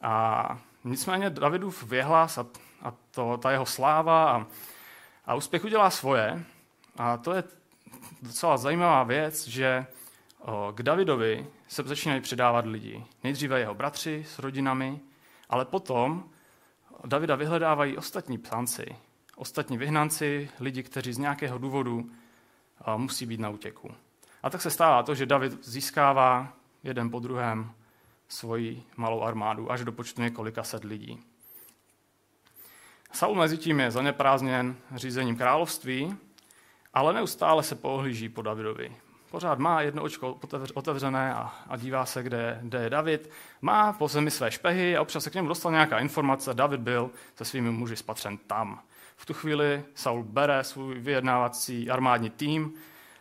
A 0.02 0.58
nicméně 0.84 1.30
Davidův 1.30 1.82
věhlas 1.82 2.38
a, 2.38 2.46
a 2.82 2.92
to, 3.10 3.36
ta 3.36 3.50
jeho 3.50 3.66
sláva 3.66 4.32
a, 4.32 4.46
a 5.26 5.34
úspěch 5.34 5.64
udělá 5.64 5.90
svoje 5.90 6.44
A 6.98 7.16
to 7.16 7.32
je 7.32 7.44
docela 8.22 8.56
zajímavá 8.56 9.02
věc, 9.02 9.46
že 9.46 9.86
k 10.74 10.82
Davidovi 10.82 11.46
se 11.68 11.82
začínají 11.82 12.20
přidávat 12.20 12.66
lidi. 12.66 13.04
Nejdříve 13.24 13.60
jeho 13.60 13.74
bratři 13.74 14.24
s 14.28 14.38
rodinami, 14.38 15.00
ale 15.48 15.64
potom 15.64 16.24
Davida 17.04 17.36
vyhledávají 17.36 17.96
ostatní 17.96 18.38
psánci, 18.38 18.96
ostatní 19.36 19.78
vyhnanci, 19.78 20.50
lidi, 20.60 20.82
kteří 20.82 21.12
z 21.12 21.18
nějakého 21.18 21.58
důvodu 21.58 22.10
musí 22.96 23.26
být 23.26 23.40
na 23.40 23.48
útěku. 23.48 23.94
A 24.42 24.50
tak 24.50 24.62
se 24.62 24.70
stává 24.70 25.02
to, 25.02 25.14
že 25.14 25.26
David 25.26 25.64
získává 25.64 26.52
jeden 26.82 27.10
po 27.10 27.20
druhém 27.20 27.72
svoji 28.28 28.82
malou 28.96 29.22
armádu 29.22 29.72
až 29.72 29.84
do 29.84 29.92
počtu 29.92 30.22
několika 30.22 30.62
set 30.62 30.84
lidí. 30.84 31.22
Saul 33.12 33.34
mezi 33.34 33.58
tím 33.58 33.80
je 33.80 33.90
zaneprázdněn 33.90 34.76
řízením 34.94 35.36
království, 35.36 36.16
ale 36.94 37.12
neustále 37.12 37.62
se 37.62 37.74
pohlíží 37.74 38.28
po 38.28 38.42
Davidovi. 38.42 38.96
Pořád 39.30 39.58
má 39.58 39.80
jedno 39.80 40.02
očko 40.02 40.38
otevřené 40.74 41.34
a, 41.34 41.54
a 41.68 41.76
dívá 41.76 42.06
se, 42.06 42.22
kde, 42.22 42.58
kde 42.62 42.82
je 42.82 42.90
David. 42.90 43.30
Má 43.60 43.92
po 43.92 44.08
zemi 44.08 44.30
své 44.30 44.50
špehy 44.50 44.96
a 44.96 45.02
občas 45.02 45.24
se 45.24 45.30
k 45.30 45.34
němu 45.34 45.48
dostala 45.48 45.72
nějaká 45.72 45.98
informace. 45.98 46.54
David 46.54 46.80
byl 46.80 47.10
se 47.34 47.44
svými 47.44 47.70
muži 47.70 47.96
spatřen 47.96 48.38
tam. 48.38 48.82
V 49.16 49.26
tu 49.26 49.34
chvíli 49.34 49.84
Saul 49.94 50.22
bere 50.22 50.64
svůj 50.64 50.98
vyjednávací 50.98 51.90
armádní 51.90 52.30
tým 52.30 52.74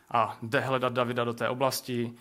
a 0.10 0.38
jde 0.42 0.60
hledat 0.60 0.94
Davida 0.94 1.24
do 1.24 1.34
té 1.34 1.50
oblasti. 1.50 2.14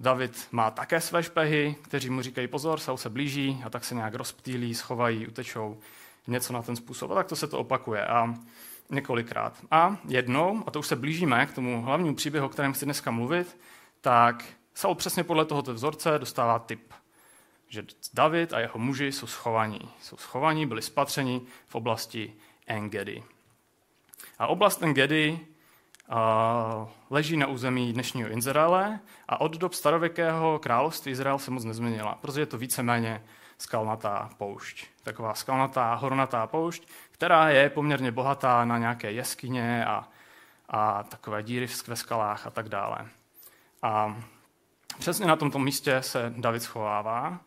David 0.00 0.48
má 0.52 0.70
také 0.70 1.00
své 1.00 1.22
špehy, 1.22 1.76
kteří 1.82 2.10
mu 2.10 2.22
říkají 2.22 2.48
pozor, 2.48 2.80
Saul 2.80 2.96
se 2.96 3.10
blíží 3.10 3.62
a 3.66 3.70
tak 3.70 3.84
se 3.84 3.94
nějak 3.94 4.14
rozptýlí, 4.14 4.74
schovají, 4.74 5.26
utečou. 5.26 5.78
Něco 6.26 6.52
na 6.52 6.62
ten 6.62 6.76
způsob. 6.76 7.10
A 7.10 7.14
tak 7.14 7.26
to 7.26 7.36
se 7.36 7.46
to 7.46 7.58
opakuje. 7.58 8.06
A 8.06 8.34
několikrát. 8.90 9.58
A 9.70 9.96
jednou, 10.08 10.62
a 10.66 10.70
to 10.70 10.78
už 10.78 10.86
se 10.86 10.96
blížíme 10.96 11.46
k 11.46 11.54
tomu 11.54 11.82
hlavnímu 11.82 12.14
příběhu, 12.14 12.46
o 12.46 12.48
kterém 12.48 12.72
chci 12.72 12.84
dneska 12.84 13.10
mluvit, 13.10 13.58
tak 14.00 14.44
Saul 14.74 14.94
přesně 14.94 15.24
podle 15.24 15.44
tohoto 15.44 15.74
vzorce 15.74 16.18
dostává 16.18 16.58
tip, 16.58 16.92
že 17.68 17.84
David 18.14 18.52
a 18.52 18.60
jeho 18.60 18.78
muži 18.78 19.12
jsou 19.12 19.26
schovaní. 19.26 19.80
Jsou 20.02 20.16
schovaní, 20.16 20.66
byli 20.66 20.82
spatřeni 20.82 21.42
v 21.66 21.74
oblasti 21.74 22.34
Engedy. 22.66 23.22
A 24.38 24.46
oblast 24.46 24.82
Engedy 24.82 25.40
uh, 26.08 26.88
leží 27.10 27.36
na 27.36 27.46
území 27.46 27.92
dnešního 27.92 28.32
Izraele 28.32 29.00
a 29.28 29.40
od 29.40 29.56
dob 29.56 29.74
starověkého 29.74 30.58
království 30.58 31.12
Izrael 31.12 31.38
se 31.38 31.50
moc 31.50 31.64
nezměnila, 31.64 32.14
protože 32.14 32.40
je 32.40 32.46
to 32.46 32.58
víceméně 32.58 33.22
skalnatá 33.58 34.30
poušť. 34.38 34.86
Taková 35.02 35.34
skalnatá, 35.34 35.94
hornatá 35.94 36.46
poušť, 36.46 36.88
která 37.10 37.48
je 37.48 37.70
poměrně 37.70 38.12
bohatá 38.12 38.64
na 38.64 38.78
nějaké 38.78 39.12
jeskyně 39.12 39.84
a, 39.84 40.08
a 40.68 41.02
takové 41.02 41.42
díry 41.42 41.66
ve 41.86 41.96
skalách 41.96 42.46
a 42.46 42.50
tak 42.50 42.68
dále. 42.68 42.98
A 43.82 44.16
přesně 44.98 45.26
na 45.26 45.36
tomto 45.36 45.58
místě 45.58 46.02
se 46.02 46.32
David 46.36 46.62
schovává. 46.62 47.38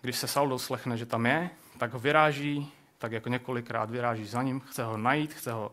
Když 0.00 0.16
se 0.16 0.28
Saul 0.28 0.48
doslechne, 0.48 0.96
že 0.96 1.06
tam 1.06 1.26
je, 1.26 1.50
tak 1.78 1.92
ho 1.92 1.98
vyráží, 1.98 2.72
tak 2.98 3.12
jako 3.12 3.28
několikrát 3.28 3.90
vyráží 3.90 4.26
za 4.26 4.42
ním, 4.42 4.60
chce 4.60 4.84
ho 4.84 4.96
najít, 4.96 5.34
chce 5.34 5.52
ho 5.52 5.72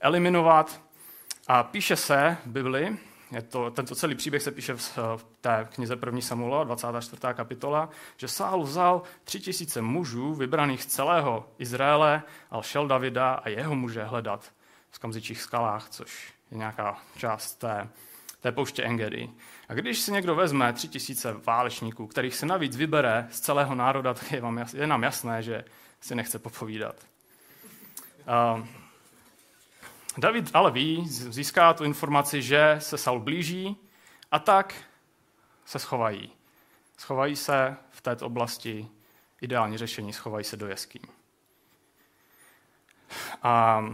eliminovat. 0.00 0.80
A 1.46 1.62
píše 1.62 1.96
se 1.96 2.36
v 2.44 2.46
Bibli, 2.46 2.98
je 3.32 3.42
to, 3.42 3.70
tento 3.70 3.94
celý 3.94 4.14
příběh 4.14 4.42
se 4.42 4.50
píše 4.50 4.74
v, 4.74 4.98
v 5.16 5.26
té 5.40 5.68
knize 5.74 5.98
1. 6.06 6.20
Samuela, 6.20 6.64
24. 6.64 7.20
kapitola, 7.34 7.88
že 8.16 8.28
Saul 8.28 8.62
vzal 8.62 9.02
tři 9.24 9.40
tisíce 9.40 9.82
mužů 9.82 10.34
vybraných 10.34 10.82
z 10.82 10.86
celého 10.86 11.48
Izraele 11.58 12.22
a 12.50 12.62
šel 12.62 12.86
Davida 12.86 13.32
a 13.34 13.48
jeho 13.48 13.74
muže 13.74 14.04
hledat 14.04 14.52
v 14.90 14.94
skamzičích 14.96 15.42
skalách, 15.42 15.88
což 15.88 16.32
je 16.50 16.58
nějaká 16.58 16.98
část 17.16 17.54
té, 17.54 17.88
té 18.40 18.52
pouště 18.52 18.82
Engedy. 18.82 19.30
A 19.68 19.74
když 19.74 20.00
si 20.00 20.12
někdo 20.12 20.34
vezme 20.34 20.72
tři 20.72 20.88
tisíce 20.88 21.32
válečníků, 21.32 22.06
kterých 22.06 22.34
se 22.34 22.46
navíc 22.46 22.76
vybere 22.76 23.28
z 23.30 23.40
celého 23.40 23.74
národa, 23.74 24.14
tak 24.14 24.32
je, 24.32 24.40
vám, 24.40 24.64
je 24.74 24.86
nám 24.86 25.02
jasné, 25.02 25.42
že 25.42 25.64
si 26.00 26.14
nechce 26.14 26.38
popovídat. 26.38 26.96
Uh, 28.54 28.66
David 30.18 30.50
ale 30.54 30.70
ví, 30.70 31.08
získá 31.08 31.74
tu 31.74 31.84
informaci, 31.84 32.42
že 32.42 32.76
se 32.78 32.98
Saul 32.98 33.20
blíží 33.20 33.76
a 34.30 34.38
tak 34.38 34.74
se 35.64 35.78
schovají. 35.78 36.32
Schovají 36.96 37.36
se 37.36 37.76
v 37.90 38.00
této 38.00 38.26
oblasti, 38.26 38.88
ideální 39.40 39.78
řešení, 39.78 40.12
schovají 40.12 40.44
se 40.44 40.56
do 40.56 40.66
jeskyní. 40.66 41.08
A, 43.42 43.84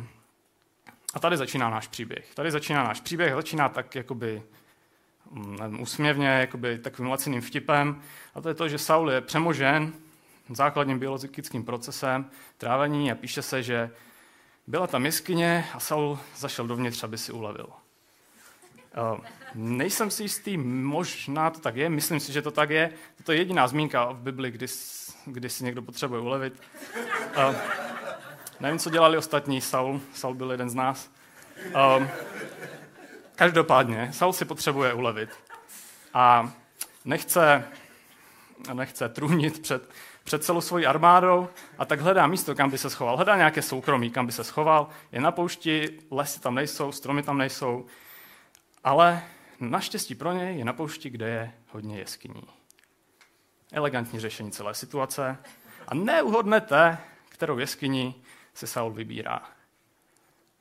a 1.15 1.21
tady 1.21 1.37
začíná 1.37 1.71
náš 1.71 1.89
příběh. 1.89 2.35
Tady 2.35 2.51
začíná 2.51 2.85
náš 2.85 3.01
příběh, 3.01 3.35
začíná 3.35 3.69
tak 3.69 3.95
jakoby 3.95 4.43
mm, 5.31 5.57
nevím, 5.57 5.81
úsměvně, 5.81 6.29
jakoby 6.29 6.79
takovým 6.79 7.11
laciným 7.11 7.41
vtipem. 7.41 8.03
A 8.35 8.41
to 8.41 8.49
je 8.49 8.55
to, 8.55 8.69
že 8.69 8.79
Saul 8.79 9.11
je 9.11 9.21
přemožen 9.21 9.93
základním 10.51 10.99
biologickým 10.99 11.65
procesem 11.65 12.31
trávení 12.59 13.13
a 13.13 13.15
píše 13.15 13.43
se, 13.43 13.63
že 13.63 13.91
byla 14.67 14.87
tam 14.87 15.07
jeskyně 15.07 15.69
a 15.75 15.81
Saul 15.81 16.19
zašel 16.37 16.67
dovnitř, 16.67 17.05
aby 17.05 17.19
si 17.19 17.33
ulevil. 17.33 17.69
Uh, 19.13 19.19
nejsem 19.55 20.11
si 20.11 20.23
jistý, 20.23 20.57
možná 20.57 21.51
to 21.51 21.61
tak 21.61 21.77
je, 21.77 21.89
myslím 21.89 22.21
si, 22.21 22.33
že 22.33 22.43
to 22.43 22.51
tak 22.51 22.71
je. 22.71 22.93
To 23.25 23.33
je 23.33 23.39
jediná 23.39 23.69
zmínka 23.69 24.13
v 24.13 24.21
Bibli, 24.21 24.51
kdy, 24.51 24.67
kdy 25.25 25.51
si 25.51 25.65
někdo 25.65 25.83
potřebuje 25.83 26.21
ulevit. 26.21 26.63
Uh, 27.37 27.57
nevím, 28.61 28.79
co 28.79 28.91
dělali 28.91 29.19
ostatní, 29.19 29.61
Saul, 29.61 30.01
Saul 30.15 30.35
byl 30.35 30.51
jeden 30.51 30.71
z 30.71 30.75
nás. 30.75 31.11
Uh, 31.67 32.07
každopádně, 33.35 34.11
Saul 34.13 34.33
si 34.33 34.45
potřebuje 34.45 34.95
ulevit 34.95 35.31
a 36.15 36.53
nechce, 37.05 37.65
nechce 38.73 39.09
trůnit 39.09 39.63
před 39.63 39.91
před 40.25 40.45
celou 40.45 40.61
svojí 40.61 40.87
armádou 40.87 41.49
a 41.79 41.85
tak 41.85 42.01
hledá 42.01 42.27
místo, 42.27 42.55
kam 42.55 42.71
by 42.71 42.79
se 42.79 42.91
schoval. 42.91 43.17
Hledá 43.17 43.37
nějaké 43.37 43.63
soukromí, 43.63 44.11
kam 44.11 44.27
by 44.27 44.33
se 44.33 44.45
schoval. 44.45 44.89
Je 45.13 45.21
na 45.21 45.33
poušti, 45.33 45.99
lesy 46.11 46.41
tam 46.41 46.55
nejsou, 46.55 46.93
stromy 46.93 47.23
tam 47.23 47.39
nejsou, 47.39 47.87
ale 48.85 49.23
naštěstí 49.61 50.15
pro 50.15 50.33
něj 50.33 50.59
je 50.59 50.65
na 50.65 50.73
poušti, 50.73 51.11
kde 51.11 51.29
je 51.29 51.53
hodně 51.69 51.99
jeskyní. 51.99 52.43
Elegantní 53.73 54.21
řešení 54.21 54.51
celé 54.51 54.75
situace. 54.75 55.39
A 55.89 55.95
neuhodnete, 55.95 56.99
kterou 57.29 57.59
jeskyni 57.59 58.15
se 58.55 58.67
Saul 58.67 58.93
vybírá. 58.93 59.43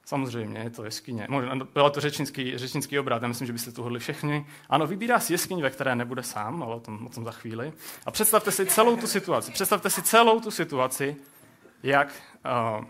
Samozřejmě, 0.10 0.60
je 0.60 0.70
to 0.70 0.86
jeskyně. 0.86 1.28
Byla 1.74 1.90
to 1.90 2.02
řečnický, 2.02 2.58
řečnický 2.58 3.00
obrat, 3.00 3.22
já 3.22 3.28
myslím, 3.28 3.48
že 3.48 3.54
byste 3.54 3.72
tu 3.72 3.84
hodli 3.84 4.00
všechny. 4.00 4.46
Ano, 4.70 4.88
vybírá 4.88 5.20
si 5.20 5.34
jeskyni, 5.34 5.62
ve 5.62 5.70
které 5.70 5.96
nebude 5.96 6.24
sám, 6.24 6.64
ale 6.64 6.76
o 6.76 6.80
tom, 6.80 7.06
o 7.06 7.10
tom 7.10 7.24
za 7.24 7.32
chvíli. 7.32 7.74
A 8.06 8.12
představte 8.12 8.52
si 8.52 8.66
celou 8.66 8.98
tu 8.98 9.08
situaci. 9.08 9.52
Představte 9.52 9.90
si 9.90 10.02
celou 10.02 10.40
tu 10.40 10.52
situaci, 10.52 11.16
jak, 11.84 12.08
uh, 12.78 12.86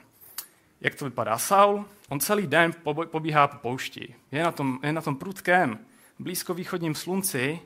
jak 0.82 0.96
to 0.96 1.06
vypadá. 1.06 1.38
Saul, 1.38 1.86
on 2.10 2.20
celý 2.20 2.48
den 2.48 2.74
pobíhá 3.06 3.48
po 3.48 3.58
poušti. 3.58 4.16
Je 4.32 4.44
na 4.44 4.52
tom, 4.52 4.80
je 4.84 4.94
na 4.94 5.02
tom 5.02 5.16
prudkém 5.16 5.80
blízkovýchodním 6.20 6.96
slunci 6.96 7.60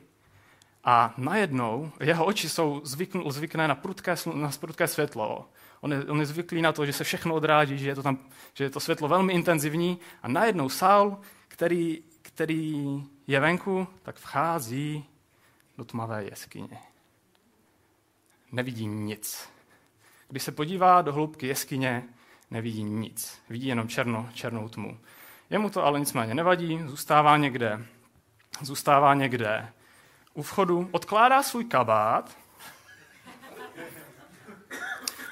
a 0.83 1.13
najednou 1.17 1.91
jeho 1.99 2.25
oči 2.25 2.49
jsou 2.49 2.81
zvykn, 2.83 3.19
zvykné 3.29 3.67
na 3.67 3.75
prudké, 3.75 4.15
na 4.33 4.51
prudké 4.59 4.87
světlo. 4.87 5.49
On 5.83 5.93
je, 5.93 6.05
on 6.05 6.19
je 6.19 6.25
zvyklý 6.25 6.61
na 6.61 6.71
to, 6.71 6.85
že 6.85 6.93
se 6.93 7.03
všechno 7.03 7.35
odráží, 7.35 7.77
že 7.77 7.89
je 7.89 7.95
to, 7.95 8.03
tam, 8.03 8.17
že 8.53 8.63
je 8.63 8.69
to 8.69 8.79
světlo 8.79 9.07
velmi 9.07 9.33
intenzivní 9.33 9.99
a 10.21 10.27
najednou 10.27 10.69
Saul, 10.69 11.17
který, 11.47 12.03
který 12.21 13.03
je 13.27 13.39
venku, 13.39 13.87
tak 14.03 14.15
vchází 14.15 15.05
do 15.77 15.85
tmavé 15.85 16.23
jeskyně. 16.23 16.77
Nevidí 18.51 18.85
nic. 18.85 19.49
Když 20.29 20.43
se 20.43 20.51
podívá 20.51 21.01
do 21.01 21.13
hloubky 21.13 21.47
jeskyně, 21.47 22.03
nevidí 22.51 22.83
nic. 22.83 23.41
Vidí 23.49 23.67
jenom 23.67 23.87
černo, 23.87 24.29
černou 24.33 24.69
tmu. 24.69 24.99
Jemu 25.49 25.69
to 25.69 25.85
ale 25.85 25.99
nicméně 25.99 26.33
nevadí, 26.33 26.81
zůstává 26.85 27.37
někde, 27.37 27.85
zůstává 28.61 29.13
někde 29.13 29.73
u 30.33 30.41
vchodu, 30.41 30.89
odkládá 30.91 31.43
svůj 31.43 31.65
kabát 31.65 32.42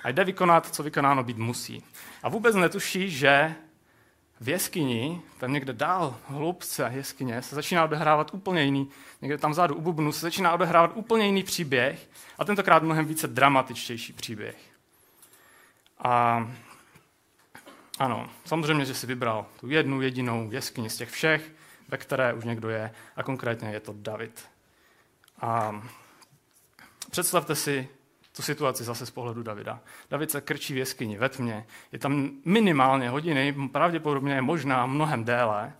a 0.03 0.09
jde 0.09 0.23
vykonat, 0.23 0.75
co 0.75 0.83
vykonáno 0.83 1.23
být 1.23 1.37
musí. 1.37 1.83
A 2.23 2.29
vůbec 2.29 2.55
netuší, 2.55 3.09
že 3.09 3.55
v 4.41 4.49
jeskyni, 4.49 5.21
tam 5.37 5.53
někde 5.53 5.73
dál, 5.73 6.17
hloubce 6.27 6.91
jeskyně, 6.93 7.41
se 7.41 7.55
začíná 7.55 7.83
odehrávat 7.83 8.33
úplně 8.33 8.63
jiný, 8.63 8.89
někde 9.21 9.37
tam 9.37 9.51
vzadu 9.51 9.75
u 9.75 9.81
bubnu 9.81 10.11
se 10.11 10.19
začíná 10.19 10.53
odehrávat 10.53 10.91
úplně 10.93 11.25
jiný 11.25 11.43
příběh 11.43 12.09
a 12.37 12.45
tentokrát 12.45 12.83
mnohem 12.83 13.05
více 13.05 13.27
dramatičtější 13.27 14.13
příběh. 14.13 14.57
A 15.99 16.47
ano, 17.99 18.29
samozřejmě, 18.45 18.85
že 18.85 18.95
si 18.95 19.07
vybral 19.07 19.45
tu 19.59 19.69
jednu 19.69 20.01
jedinou 20.01 20.51
jeskyni 20.51 20.89
z 20.89 20.97
těch 20.97 21.09
všech, 21.09 21.51
ve 21.87 21.97
které 21.97 22.33
už 22.33 22.45
někdo 22.45 22.69
je, 22.69 22.91
a 23.15 23.23
konkrétně 23.23 23.69
je 23.69 23.79
to 23.79 23.93
David. 23.97 24.45
A 25.41 25.81
představte 27.11 27.55
si 27.55 27.89
tu 28.41 28.45
situaci 28.45 28.83
zase 28.83 29.05
z 29.05 29.11
pohledu 29.11 29.43
Davida. 29.43 29.79
David 30.09 30.31
se 30.31 30.41
krčí 30.41 30.73
v 30.73 30.77
jeskyni 30.77 31.17
ve 31.17 31.29
tmě, 31.29 31.65
je 31.91 31.99
tam 31.99 32.29
minimálně 32.45 33.09
hodiny, 33.09 33.55
pravděpodobně 33.71 34.41
možná 34.41 34.85
mnohem 34.85 35.23
déle 35.23 35.73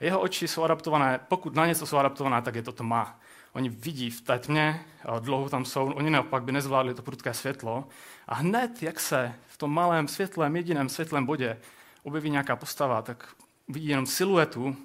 Jeho 0.00 0.20
oči 0.20 0.48
jsou 0.48 0.62
adaptované, 0.62 1.20
pokud 1.28 1.54
na 1.54 1.66
něco 1.66 1.86
jsou 1.86 1.96
adaptované, 1.96 2.42
tak 2.42 2.54
je 2.54 2.62
to 2.62 2.72
tma. 2.72 3.18
Oni 3.52 3.68
vidí 3.68 4.10
v 4.10 4.20
té 4.20 4.38
tmě, 4.38 4.84
dlouho 5.20 5.48
tam 5.48 5.64
jsou, 5.64 5.92
oni 5.92 6.10
naopak 6.10 6.42
by 6.42 6.52
nezvládli 6.52 6.94
to 6.94 7.02
prudké 7.02 7.34
světlo. 7.34 7.88
A 8.28 8.34
hned, 8.34 8.82
jak 8.82 9.00
se 9.00 9.34
v 9.46 9.58
tom 9.58 9.74
malém 9.74 10.08
světlém, 10.08 10.56
jediném 10.56 10.88
světlém 10.88 11.26
bodě 11.26 11.58
objeví 12.02 12.30
nějaká 12.30 12.56
postava, 12.56 13.02
tak 13.02 13.34
vidí 13.68 13.88
jenom 13.88 14.06
siluetu, 14.06 14.76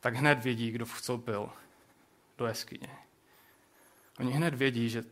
tak 0.00 0.14
hned 0.14 0.42
vědí, 0.44 0.70
kdo 0.70 0.84
vstoupil 0.86 1.48
do 2.38 2.46
jeskyně. 2.46 2.88
Oni 4.18 4.32
hned 4.32 4.54
vědí, 4.54 4.90
že 4.90 5.04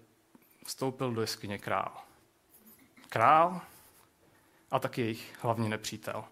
vstoupil 0.65 1.13
do 1.13 1.21
jeskyně 1.21 1.59
král. 1.59 1.93
Král 3.09 3.61
a 4.71 4.79
taky 4.79 5.01
jejich 5.01 5.35
hlavní 5.41 5.69
nepřítel. 5.69 6.25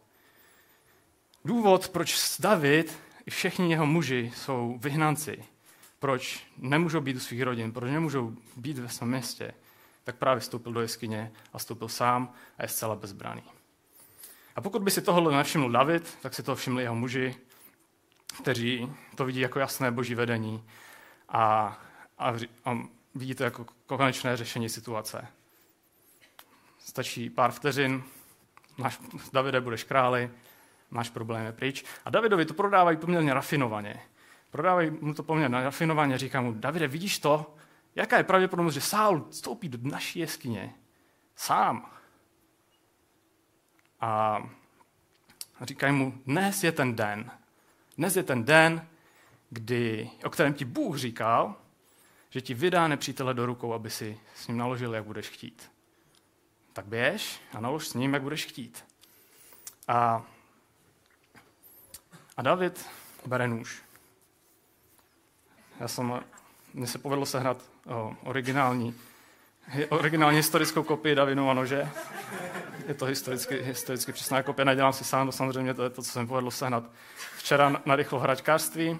Důvod, 1.44 1.88
proč 1.88 2.36
David 2.38 2.98
i 3.26 3.30
všichni 3.30 3.70
jeho 3.70 3.86
muži 3.86 4.32
jsou 4.36 4.78
vyhnanci, 4.78 5.44
proč 5.98 6.46
nemůžou 6.56 7.00
být 7.00 7.16
u 7.16 7.20
svých 7.20 7.42
rodin, 7.42 7.72
proč 7.72 7.90
nemůžou 7.90 8.36
být 8.56 8.78
ve 8.78 8.88
svém 8.88 9.08
městě, 9.08 9.54
tak 10.04 10.16
právě 10.16 10.40
vstoupil 10.40 10.72
do 10.72 10.80
jeskyně 10.80 11.32
a 11.52 11.58
vstoupil 11.58 11.88
sám 11.88 12.32
a 12.58 12.62
je 12.62 12.68
zcela 12.68 12.96
bezbraný. 12.96 13.42
A 14.56 14.60
pokud 14.60 14.82
by 14.82 14.90
si 14.90 15.02
tohle 15.02 15.36
nevšiml 15.36 15.70
David, 15.70 16.18
tak 16.22 16.34
si 16.34 16.42
to 16.42 16.56
všimli 16.56 16.82
jeho 16.82 16.94
muži, 16.94 17.36
kteří 18.42 18.92
to 19.14 19.24
vidí 19.24 19.40
jako 19.40 19.58
jasné 19.58 19.90
boží 19.90 20.14
vedení 20.14 20.64
a, 21.28 21.78
a, 22.18 22.32
a 22.64 22.78
vidí 23.14 23.34
to 23.34 23.44
jako 23.44 23.66
konečné 23.86 24.36
řešení 24.36 24.68
situace. 24.68 25.26
Stačí 26.78 27.30
pár 27.30 27.52
vteřin, 27.52 28.02
máš, 28.76 28.98
Davide, 29.32 29.60
budeš 29.60 29.84
králi, 29.84 30.30
náš 30.90 31.10
problém 31.10 31.46
je 31.46 31.52
pryč. 31.52 31.84
A 32.04 32.10
Davidovi 32.10 32.44
to 32.44 32.54
prodávají 32.54 32.96
poměrně 32.96 33.34
rafinovaně. 33.34 34.02
Prodávají 34.50 34.90
mu 34.90 35.14
to 35.14 35.22
poměrně 35.22 35.62
rafinovaně, 35.62 36.18
říká 36.18 36.40
mu, 36.40 36.52
Davide, 36.52 36.88
vidíš 36.88 37.18
to? 37.18 37.54
Jaká 37.94 38.16
je 38.16 38.24
pravděpodobnost, 38.24 38.74
že 38.74 38.80
Saul 38.80 39.26
vstoupí 39.30 39.68
do 39.68 39.78
naší 39.82 40.18
jeskyně? 40.18 40.74
Sám. 41.36 41.90
A 44.00 44.38
říkají 45.60 45.92
mu, 45.92 46.22
dnes 46.26 46.64
je 46.64 46.72
ten 46.72 46.96
den. 46.96 47.30
Dnes 47.96 48.16
je 48.16 48.22
ten 48.22 48.44
den, 48.44 48.86
kdy, 49.50 50.10
o 50.24 50.30
kterém 50.30 50.54
ti 50.54 50.64
Bůh 50.64 50.96
říkal, 50.96 51.56
že 52.30 52.40
ti 52.40 52.54
vydá 52.54 52.88
nepřítele 52.88 53.34
do 53.34 53.46
rukou, 53.46 53.72
aby 53.72 53.90
si 53.90 54.20
s 54.34 54.48
ním 54.48 54.58
naložil, 54.58 54.94
jak 54.94 55.04
budeš 55.04 55.28
chtít. 55.28 55.70
Tak 56.72 56.86
běž 56.86 57.40
a 57.52 57.60
nalož 57.60 57.88
s 57.88 57.94
ním, 57.94 58.14
jak 58.14 58.22
budeš 58.22 58.46
chtít. 58.46 58.84
A, 59.88 60.22
a 62.36 62.42
David 62.42 62.86
bere 63.26 63.48
nůž. 63.48 63.82
Já 65.80 65.88
jsem, 65.88 66.20
mně 66.74 66.86
se 66.86 66.98
povedlo 66.98 67.26
sehnat 67.26 67.62
o, 67.86 68.16
originální, 68.24 68.94
originální 69.88 70.36
historickou 70.36 70.82
kopii 70.82 71.14
Davinova 71.14 71.54
nože. 71.54 71.90
Je 72.88 72.94
to 72.94 73.04
historicky, 73.04 73.62
historicky 73.62 74.12
přesná 74.12 74.42
kopie, 74.42 74.64
nedělám 74.64 74.92
si 74.92 75.04
sám, 75.04 75.26
to 75.26 75.32
samozřejmě 75.32 75.74
to 75.74 75.82
je 75.82 75.90
to, 75.90 76.02
co 76.02 76.10
jsem 76.10 76.26
povedlo 76.26 76.50
sehnat 76.50 76.84
včera 77.36 77.82
na, 77.86 77.96
rychlo 77.96 78.18
hračkářství, 78.18 78.98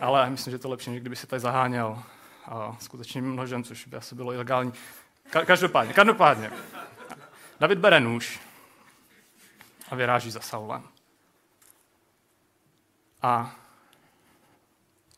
ale 0.00 0.30
myslím, 0.30 0.50
že 0.50 0.58
to 0.58 0.68
lepší, 0.68 0.90
než 0.90 1.00
kdyby 1.00 1.16
si 1.16 1.26
tady 1.26 1.40
zaháněl 1.40 2.02
a 2.44 2.76
skutečným 2.80 3.36
nožem, 3.36 3.64
což 3.64 3.86
by 3.86 3.96
asi 3.96 4.14
bylo 4.14 4.32
ilegální. 4.32 4.72
Ka- 5.30 5.44
každopádně, 5.44 5.94
každopádně. 5.94 6.52
David 7.60 7.78
bere 7.78 8.00
nůž 8.00 8.40
a 9.88 9.94
vyráží 9.94 10.30
za 10.30 10.40
Saulem. 10.40 10.82
A 13.22 13.56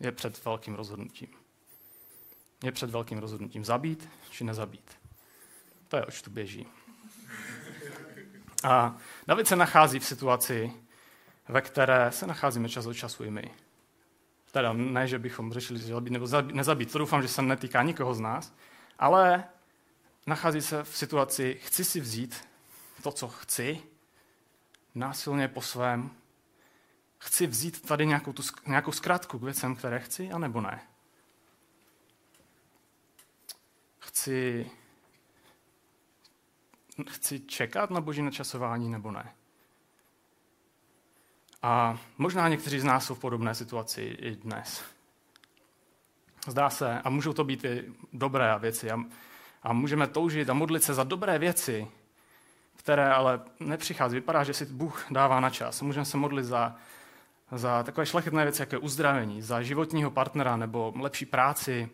je 0.00 0.12
před 0.12 0.44
velkým 0.44 0.74
rozhodnutím. 0.74 1.28
Je 2.64 2.72
před 2.72 2.90
velkým 2.90 3.18
rozhodnutím 3.18 3.64
zabít 3.64 4.08
či 4.30 4.44
nezabít. 4.44 4.98
To 5.88 5.96
je, 5.96 6.06
oč 6.06 6.22
tu 6.22 6.30
běží. 6.30 6.66
A 8.64 8.96
David 9.26 9.46
se 9.46 9.56
nachází 9.56 9.98
v 9.98 10.04
situaci, 10.04 10.72
ve 11.48 11.60
které 11.60 12.12
se 12.12 12.26
nacházíme 12.26 12.68
čas 12.68 12.86
od 12.86 12.94
času 12.94 13.24
i 13.24 13.30
my. 13.30 13.54
Teda 14.54 14.72
ne, 14.72 15.08
že 15.08 15.18
bychom 15.18 15.52
řešili 15.52 15.78
zabít 15.78 16.12
nebo 16.12 16.26
nezabít, 16.52 16.92
to 16.92 16.98
doufám, 16.98 17.22
že 17.22 17.28
se 17.28 17.42
netýká 17.42 17.82
nikoho 17.82 18.14
z 18.14 18.20
nás, 18.20 18.54
ale 18.98 19.44
nachází 20.26 20.62
se 20.62 20.84
v 20.84 20.96
situaci, 20.96 21.60
chci 21.62 21.84
si 21.84 22.00
vzít 22.00 22.48
to, 23.02 23.12
co 23.12 23.28
chci, 23.28 23.82
násilně 24.94 25.48
po 25.48 25.62
svém, 25.62 26.10
chci 27.18 27.46
vzít 27.46 27.86
tady 27.86 28.06
nějakou, 28.06 28.32
tu, 28.32 28.42
nějakou 28.66 28.92
zkrátku 28.92 29.38
k 29.38 29.42
věcem, 29.42 29.76
které 29.76 30.00
chci, 30.00 30.30
anebo 30.30 30.60
ne. 30.60 30.82
Chci, 33.98 34.70
chci 37.10 37.40
čekat 37.40 37.90
na 37.90 38.00
boží 38.00 38.22
načasování, 38.22 38.88
nebo 38.88 39.10
ne. 39.10 39.34
A 41.64 41.98
možná 42.18 42.48
někteří 42.48 42.80
z 42.80 42.84
nás 42.84 43.06
jsou 43.06 43.14
v 43.14 43.18
podobné 43.18 43.54
situaci 43.54 44.02
i 44.02 44.36
dnes. 44.36 44.84
Zdá 46.46 46.70
se, 46.70 47.00
a 47.04 47.10
můžou 47.10 47.32
to 47.32 47.44
být 47.44 47.64
i 47.64 47.84
dobré 48.12 48.58
věci, 48.58 48.90
a, 48.90 48.98
a 49.62 49.72
můžeme 49.72 50.06
toužit 50.06 50.50
a 50.50 50.54
modlit 50.54 50.82
se 50.82 50.94
za 50.94 51.04
dobré 51.04 51.38
věci, 51.38 51.88
které 52.76 53.12
ale 53.12 53.40
nepřichází. 53.60 54.14
Vypadá, 54.14 54.44
že 54.44 54.54
si 54.54 54.64
Bůh 54.64 55.06
dává 55.10 55.40
na 55.40 55.50
čas. 55.50 55.82
Můžeme 55.82 56.04
se 56.04 56.16
modlit 56.16 56.44
za, 56.44 56.76
za 57.52 57.82
takové 57.82 58.06
šlechetné 58.06 58.44
věci, 58.44 58.62
jako 58.62 58.74
je 58.74 58.78
uzdravení, 58.78 59.42
za 59.42 59.62
životního 59.62 60.10
partnera 60.10 60.56
nebo 60.56 60.92
lepší 61.00 61.26
práci, 61.26 61.88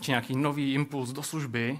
či 0.00 0.10
nějaký 0.10 0.36
nový 0.36 0.74
impuls 0.74 1.12
do 1.12 1.22
služby, 1.22 1.78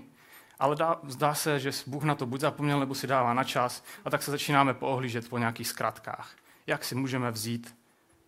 ale 0.59 0.77
dá, 0.77 1.01
zdá 1.03 1.35
se, 1.35 1.61
že 1.61 1.71
Bůh 1.87 2.05
na 2.05 2.15
to 2.15 2.27
buď 2.27 2.41
zapomněl, 2.41 2.81
nebo 2.81 2.95
si 2.95 3.07
dává 3.07 3.35
na 3.35 3.45
čas 3.45 3.85
a 4.05 4.11
tak 4.11 4.23
se 4.23 4.31
začínáme 4.31 4.75
poohlížet 4.75 5.29
po 5.29 5.39
nějakých 5.39 5.69
zkratkách 5.69 6.44
jak 6.67 6.85
si 6.85 6.95
můžeme 6.95 7.31
vzít 7.31 7.77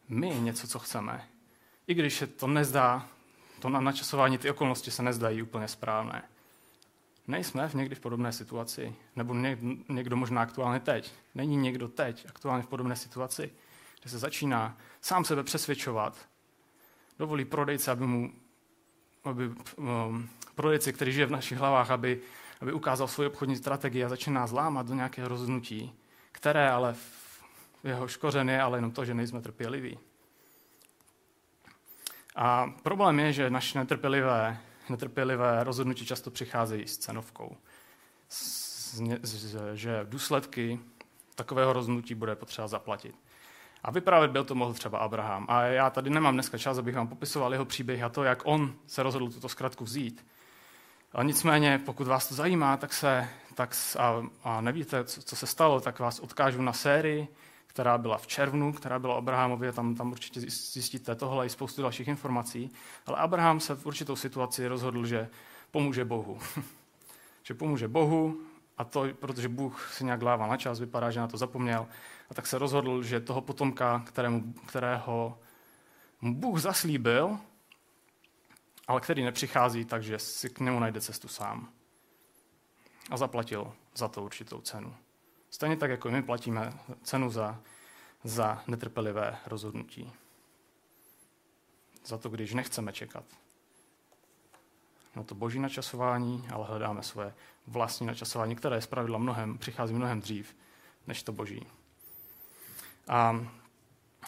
my 0.09 0.29
něco, 0.29 0.69
co 0.69 0.79
chceme. 0.79 1.29
I 1.87 1.95
když 1.95 2.15
se 2.15 2.27
to 2.27 2.47
nezdá, 2.47 3.09
to 3.61 3.69
na 3.69 3.81
načasování, 3.81 4.39
ty 4.39 4.51
okolnosti 4.51 4.91
se 4.91 5.03
nezdají 5.03 5.43
úplně 5.43 5.69
správné. 5.69 6.23
Nejsme 7.27 7.69
v 7.69 7.75
někdy 7.75 7.95
v 7.95 8.01
podobné 8.01 8.33
situaci, 8.33 8.95
nebo 9.17 9.35
někdo 9.89 10.17
možná 10.17 10.43
aktuálně 10.43 10.81
teď. 10.81 11.13
Není 11.35 11.57
někdo 11.57 11.89
teď 11.89 12.27
aktuálně 12.29 12.63
v 12.63 12.67
podobné 12.67 12.97
situaci, 12.97 13.51
že 14.03 14.11
se 14.11 14.19
začíná 14.19 14.79
sám 15.01 15.25
sebe 15.25 15.43
přesvědčovat, 15.43 16.29
dovolí 17.19 17.45
prodejce, 17.45 17.91
aby 17.91 18.07
mu, 18.07 18.33
aby, 19.25 19.49
um, 19.77 20.29
prodejci, 20.55 20.93
který 20.93 21.13
žije 21.13 21.27
v 21.27 21.31
našich 21.31 21.59
hlavách, 21.59 21.91
aby, 21.91 22.21
aby 22.61 22.73
ukázal 22.73 23.09
svoji 23.09 23.29
obchodní 23.29 23.57
strategii 23.57 24.05
a 24.05 24.09
začíná 24.09 24.47
zlámat 24.47 24.87
do 24.87 24.95
nějakého 24.95 25.29
rozhodnutí, 25.29 25.93
které 26.33 26.71
ale 26.71 26.93
v 26.93 27.26
jeho 27.87 28.07
kořen 28.21 28.51
je 28.51 28.63
ale 28.63 28.79
jenom 28.79 28.91
to, 28.91 29.05
že 29.05 29.15
nejsme 29.15 29.41
trpěliví. 29.41 29.99
A 32.37 32.73
problém 32.83 33.21
je, 33.21 33.33
že 33.33 33.51
naše 33.51 33.79
netrpělivé, 33.79 34.59
netrpělivé 34.89 35.65
rozhodnutí 35.65 36.07
často 36.07 36.31
přicházejí 36.31 36.89
s 36.89 36.99
cenovkou. 36.99 37.57
Z, 38.29 39.01
z, 39.23 39.57
že 39.75 40.01
důsledky 40.05 40.81
takového 41.35 41.73
rozhodnutí 41.73 42.15
bude 42.15 42.37
potřeba 42.37 42.69
zaplatit. 42.69 43.15
A 43.83 43.91
vyprávět 43.91 44.31
byl 44.31 44.45
to 44.45 44.55
mohl 44.55 44.75
třeba 44.75 44.99
Abraham. 44.99 45.47
A 45.49 45.63
já 45.63 45.91
tady 45.91 46.11
nemám 46.11 46.35
dneska 46.35 46.59
čas, 46.59 46.79
abych 46.79 46.95
vám 46.95 47.09
popisoval 47.09 47.53
jeho 47.53 47.65
příběh 47.65 48.03
a 48.03 48.09
to, 48.09 48.25
jak 48.25 48.43
on 48.45 48.75
se 48.87 49.03
rozhodl 49.03 49.31
tuto 49.31 49.49
zkratku 49.49 49.85
vzít. 49.85 50.27
A 51.13 51.23
nicméně, 51.23 51.81
pokud 51.87 52.07
vás 52.07 52.29
to 52.29 52.35
zajímá, 52.35 52.77
tak 52.77 52.93
se, 52.93 53.29
tak, 53.55 53.77
a, 53.99 54.23
a 54.45 54.61
nevíte, 54.61 55.05
co, 55.05 55.23
co 55.23 55.37
se 55.37 55.47
stalo, 55.47 55.81
tak 55.81 55.99
vás 55.99 56.21
odkážu 56.21 56.63
na 56.63 56.73
sérii 56.73 57.29
která 57.77 57.99
byla 57.99 58.19
v 58.19 58.27
červnu, 58.27 58.73
která 58.73 58.99
byla 58.99 59.15
Abrahamově, 59.15 59.73
tam, 59.73 59.95
tam 59.95 60.13
určitě 60.13 60.41
zjistíte 60.41 61.15
tohle 61.15 61.47
i 61.47 61.49
spoustu 61.49 61.83
dalších 61.83 62.09
informací. 62.09 62.71
Ale 63.07 63.19
Abraham 63.19 63.61
se 63.61 63.75
v 63.75 63.87
určitou 63.87 64.17
situaci 64.17 64.67
rozhodl, 64.67 65.07
že 65.07 65.29
pomůže 65.71 66.05
Bohu. 66.05 66.39
že 67.43 67.55
pomůže 67.55 67.89
Bohu 67.89 68.41
a 68.79 68.85
to, 68.85 69.05
protože 69.19 69.49
Bůh 69.49 69.93
si 69.93 70.05
nějak 70.05 70.21
dává 70.21 70.47
na 70.47 70.57
čas, 70.57 70.81
vypadá, 70.81 71.11
že 71.11 71.21
na 71.21 71.29
to 71.29 71.37
zapomněl. 71.37 71.87
A 72.31 72.35
tak 72.35 72.47
se 72.47 72.59
rozhodl, 72.59 73.03
že 73.03 73.21
toho 73.21 73.41
potomka, 73.41 74.03
kterému, 74.07 74.53
kterého 74.53 75.39
Bůh 76.23 76.61
zaslíbil, 76.61 77.39
ale 78.89 79.01
který 79.01 79.25
nepřichází, 79.25 79.85
takže 79.85 80.19
si 80.19 80.51
k 80.51 80.61
němu 80.61 80.81
najde 80.81 81.01
cestu 81.01 81.29
sám. 81.29 81.69
A 83.11 83.17
zaplatil 83.17 83.73
za 83.95 84.09
to 84.09 84.23
určitou 84.23 84.61
cenu. 84.61 84.95
Stejně 85.51 85.77
tak, 85.77 85.91
jako 85.91 86.11
my 86.11 86.23
platíme 86.23 86.73
cenu 87.03 87.31
za, 87.31 87.61
za 88.25 88.63
netrpělivé 88.67 89.39
rozhodnutí. 89.47 90.13
Za 92.05 92.19
to, 92.19 92.29
když 92.29 92.55
nechceme 92.55 92.93
čekat 92.93 93.25
na 95.17 95.23
to 95.23 95.35
boží 95.35 95.59
načasování, 95.59 96.49
ale 96.53 96.67
hledáme 96.67 97.03
svoje 97.03 97.35
vlastní 97.67 98.07
načasování, 98.07 98.57
které 98.57 98.77
je 98.77 98.83
zpravidla 98.83 99.19
mnohem, 99.19 99.59
přichází 99.59 99.95
mnohem 99.95 100.21
dřív 100.21 100.57
než 101.07 101.23
to 101.23 101.33
boží. 101.33 101.67
A 103.09 103.47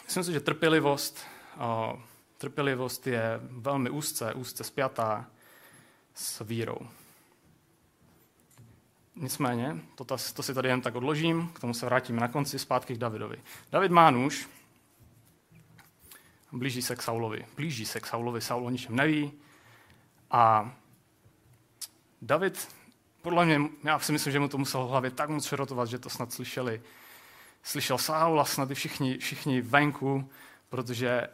myslím 0.03 0.23
si, 0.23 0.31
že 0.31 0.39
trpělivost, 0.39 1.19
o, 1.57 1.99
trpělivost 2.37 3.07
je 3.07 3.39
velmi 3.41 3.89
úzce, 3.89 4.33
úzce 4.33 4.63
spjatá 4.63 5.25
s 6.13 6.43
vírou. 6.45 6.79
Nicméně, 9.21 9.79
to, 9.95 10.05
to 10.33 10.43
si 10.43 10.53
tady 10.53 10.69
jen 10.69 10.81
tak 10.81 10.95
odložím, 10.95 11.47
k 11.47 11.59
tomu 11.59 11.73
se 11.73 11.85
vrátíme 11.85 12.21
na 12.21 12.27
konci 12.27 12.59
zpátky 12.59 12.95
k 12.95 12.97
Davidovi. 12.97 13.37
David 13.71 13.91
má 13.91 14.11
nůž, 14.11 14.49
blíží 16.51 16.81
se 16.81 16.95
k 16.95 17.01
Saulovi. 17.01 17.45
Blíží 17.55 17.85
se 17.85 17.99
k 17.99 18.07
Saulovi, 18.07 18.41
Saul 18.41 18.65
o 18.65 18.69
ničem 18.69 18.95
neví. 18.95 19.31
A 20.31 20.73
David, 22.21 22.75
podle 23.21 23.45
mě, 23.45 23.61
já 23.83 23.99
si 23.99 24.11
myslím, 24.11 24.33
že 24.33 24.39
mu 24.39 24.47
to 24.47 24.57
musel 24.57 24.85
v 24.85 24.89
hlavě 24.89 25.11
tak 25.11 25.29
moc 25.29 25.45
šerotovat, 25.45 25.89
že 25.89 25.99
to 25.99 26.09
snad 26.09 26.33
slyšeli. 26.33 26.81
Slyšel 27.63 27.97
Saul 27.97 28.41
a 28.41 28.45
snad 28.45 28.71
i 28.71 28.75
všichni, 28.75 29.17
všichni 29.17 29.61
venku, 29.61 30.29
protože 30.69 31.27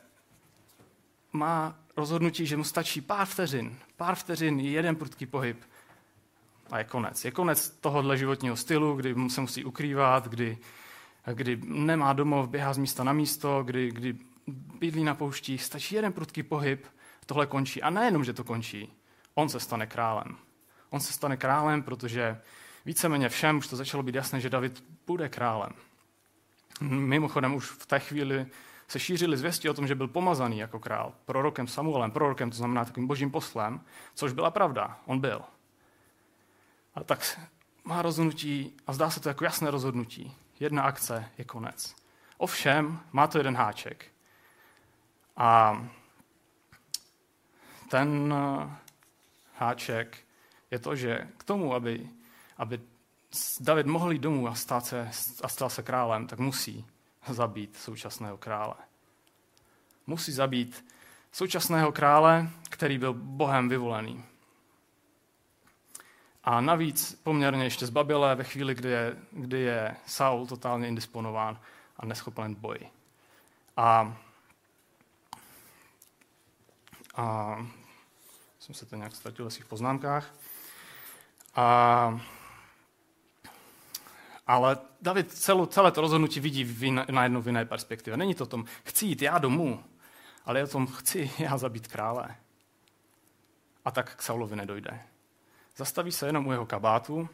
má 1.34 1.76
rozhodnutí, 1.98 2.46
že 2.46 2.58
mu 2.58 2.64
stačí 2.64 3.02
pár 3.02 3.28
vteřin. 3.28 3.78
Pár 3.98 4.16
vteřin, 4.16 4.60
jeden 4.60 4.96
prudký 4.96 5.26
pohyb 5.26 5.58
a 6.72 6.78
je 6.78 6.84
konec. 6.84 7.26
Je 7.26 7.32
konec 7.32 7.70
tohohle 7.70 8.18
životního 8.18 8.56
stylu, 8.56 8.96
kdy 8.96 9.16
se 9.28 9.42
musí 9.42 9.66
ukrývat, 9.66 10.28
kdy, 10.28 10.58
kdy 11.34 11.62
nemá 11.64 12.14
domov, 12.14 12.50
běhá 12.50 12.74
z 12.74 12.78
místa 12.78 13.04
na 13.04 13.14
místo, 13.14 13.64
kdy, 13.64 13.92
kdy 13.92 14.16
bydlí 14.80 15.04
na 15.04 15.16
pouštích, 15.16 15.64
stačí 15.64 15.96
jeden 15.96 16.14
prudký 16.14 16.44
pohyb, 16.44 16.86
tohle 17.26 17.48
končí. 17.48 17.82
A 17.82 17.90
nejenom, 17.90 18.24
že 18.24 18.34
to 18.34 18.44
končí, 18.44 18.94
on 19.34 19.50
se 19.50 19.60
stane 19.60 19.88
králem. 19.88 20.38
On 20.90 21.00
se 21.00 21.14
stane 21.14 21.38
králem, 21.38 21.84
protože 21.84 22.42
víceméně 22.86 23.30
všem 23.30 23.58
už 23.58 23.68
to 23.68 23.76
začalo 23.76 24.04
být 24.04 24.16
jasné, 24.16 24.40
že 24.40 24.50
David 24.50 24.84
bude 25.08 25.30
králem. 25.30 25.72
Mimochodem 26.82 27.56
už 27.56 27.70
v 27.70 27.86
té 27.86 28.00
chvíli 28.00 28.46
se 28.88 29.00
šířily 29.00 29.38
zvěsti 29.38 29.70
o 29.70 29.74
tom, 29.74 29.88
že 29.88 29.96
byl 29.96 30.08
pomazaný 30.08 30.60
jako 30.60 30.80
král 30.80 31.14
prorokem 31.26 31.68
Samuelem, 31.68 32.12
prorokem, 32.12 32.50
to 32.50 32.58
znamená 32.58 32.86
takovým 32.86 33.08
božím 33.08 33.32
poslem, 33.32 33.82
což 34.16 34.34
byla 34.34 34.52
pravda, 34.52 35.00
on 35.06 35.20
byl. 35.20 35.42
A 36.96 37.04
tak 37.04 37.40
má 37.84 38.02
rozhodnutí, 38.02 38.78
a 38.88 38.94
zdá 38.94 39.10
se 39.10 39.20
to 39.20 39.30
jako 39.30 39.44
jasné 39.44 39.72
rozhodnutí, 39.72 40.36
jedna 40.60 40.84
akce 40.84 41.32
je 41.38 41.46
konec. 41.46 41.96
Ovšem, 42.38 43.00
má 43.12 43.28
to 43.28 43.38
jeden 43.38 43.56
háček. 43.56 44.06
A 45.38 45.82
ten 47.90 48.34
eh, 48.34 48.70
háček 49.56 50.18
je 50.72 50.80
to, 50.80 50.96
že 50.96 51.28
k 51.38 51.44
tomu, 51.44 51.74
aby, 51.74 52.10
aby 52.58 52.80
David 53.60 53.86
mohl 53.86 54.12
jít 54.12 54.22
domů 54.22 54.48
a, 54.48 54.56
stát 54.56 54.86
se, 54.86 55.10
a 55.44 55.48
stal 55.48 55.70
se 55.70 55.84
králem, 55.84 56.28
tak 56.28 56.40
musí 56.40 56.86
zabít 57.28 57.78
současného 57.78 58.38
krále. 58.38 58.76
Musí 60.08 60.32
zabít 60.32 60.86
současného 61.32 61.92
krále, 61.92 62.50
který 62.70 62.98
byl 62.98 63.14
Bohem 63.14 63.70
vyvolený. 63.70 64.24
A 66.46 66.62
navíc 66.62 67.20
poměrně 67.24 67.64
ještě 67.64 67.86
zbabilé 67.86 68.36
ve 68.36 68.44
chvíli, 68.44 68.76
kdy 68.76 68.90
je, 68.90 69.16
kdy 69.32 69.60
je 69.60 69.96
Saul 70.06 70.48
totálně 70.48 70.88
indisponován 70.88 71.60
a 71.98 72.06
neschopen 72.06 72.56
boji. 72.56 72.90
A 73.78 74.18
a 77.16 77.58
jsem 78.60 78.76
se 78.76 78.86
to 78.86 78.96
nějak 78.96 79.16
ztratil 79.16 79.46
ve 79.46 79.52
svých 79.52 79.66
poznámkách. 79.66 80.34
A, 81.56 82.20
ale 84.48 84.78
David 85.02 85.32
celou, 85.32 85.66
celé 85.66 85.92
to 85.92 86.02
rozhodnutí 86.02 86.40
vidí 86.40 86.64
v, 86.64 86.92
na 86.92 87.24
jednu 87.24 87.42
v 87.42 87.48
jiné 87.48 87.66
perspektivě. 87.66 88.18
Není 88.18 88.36
to 88.36 88.44
o 88.44 88.48
tom, 88.48 88.66
chci 88.84 89.06
jít 89.06 89.22
já 89.22 89.38
domů, 89.38 89.84
ale 90.46 90.60
je 90.60 90.64
o 90.64 90.68
tom, 90.68 90.88
chci 90.88 91.32
já 91.40 91.58
zabít 91.58 91.88
krále. 91.88 92.36
A 93.86 93.92
tak 93.92 94.16
k 94.16 94.22
Saulovi 94.22 94.56
nedojde. 94.56 95.02
Zastaví 95.78 96.12
se 96.12 96.26
jenom 96.26 96.48
u 96.48 96.52
jeho 96.52 96.66
kabátu 96.66 97.30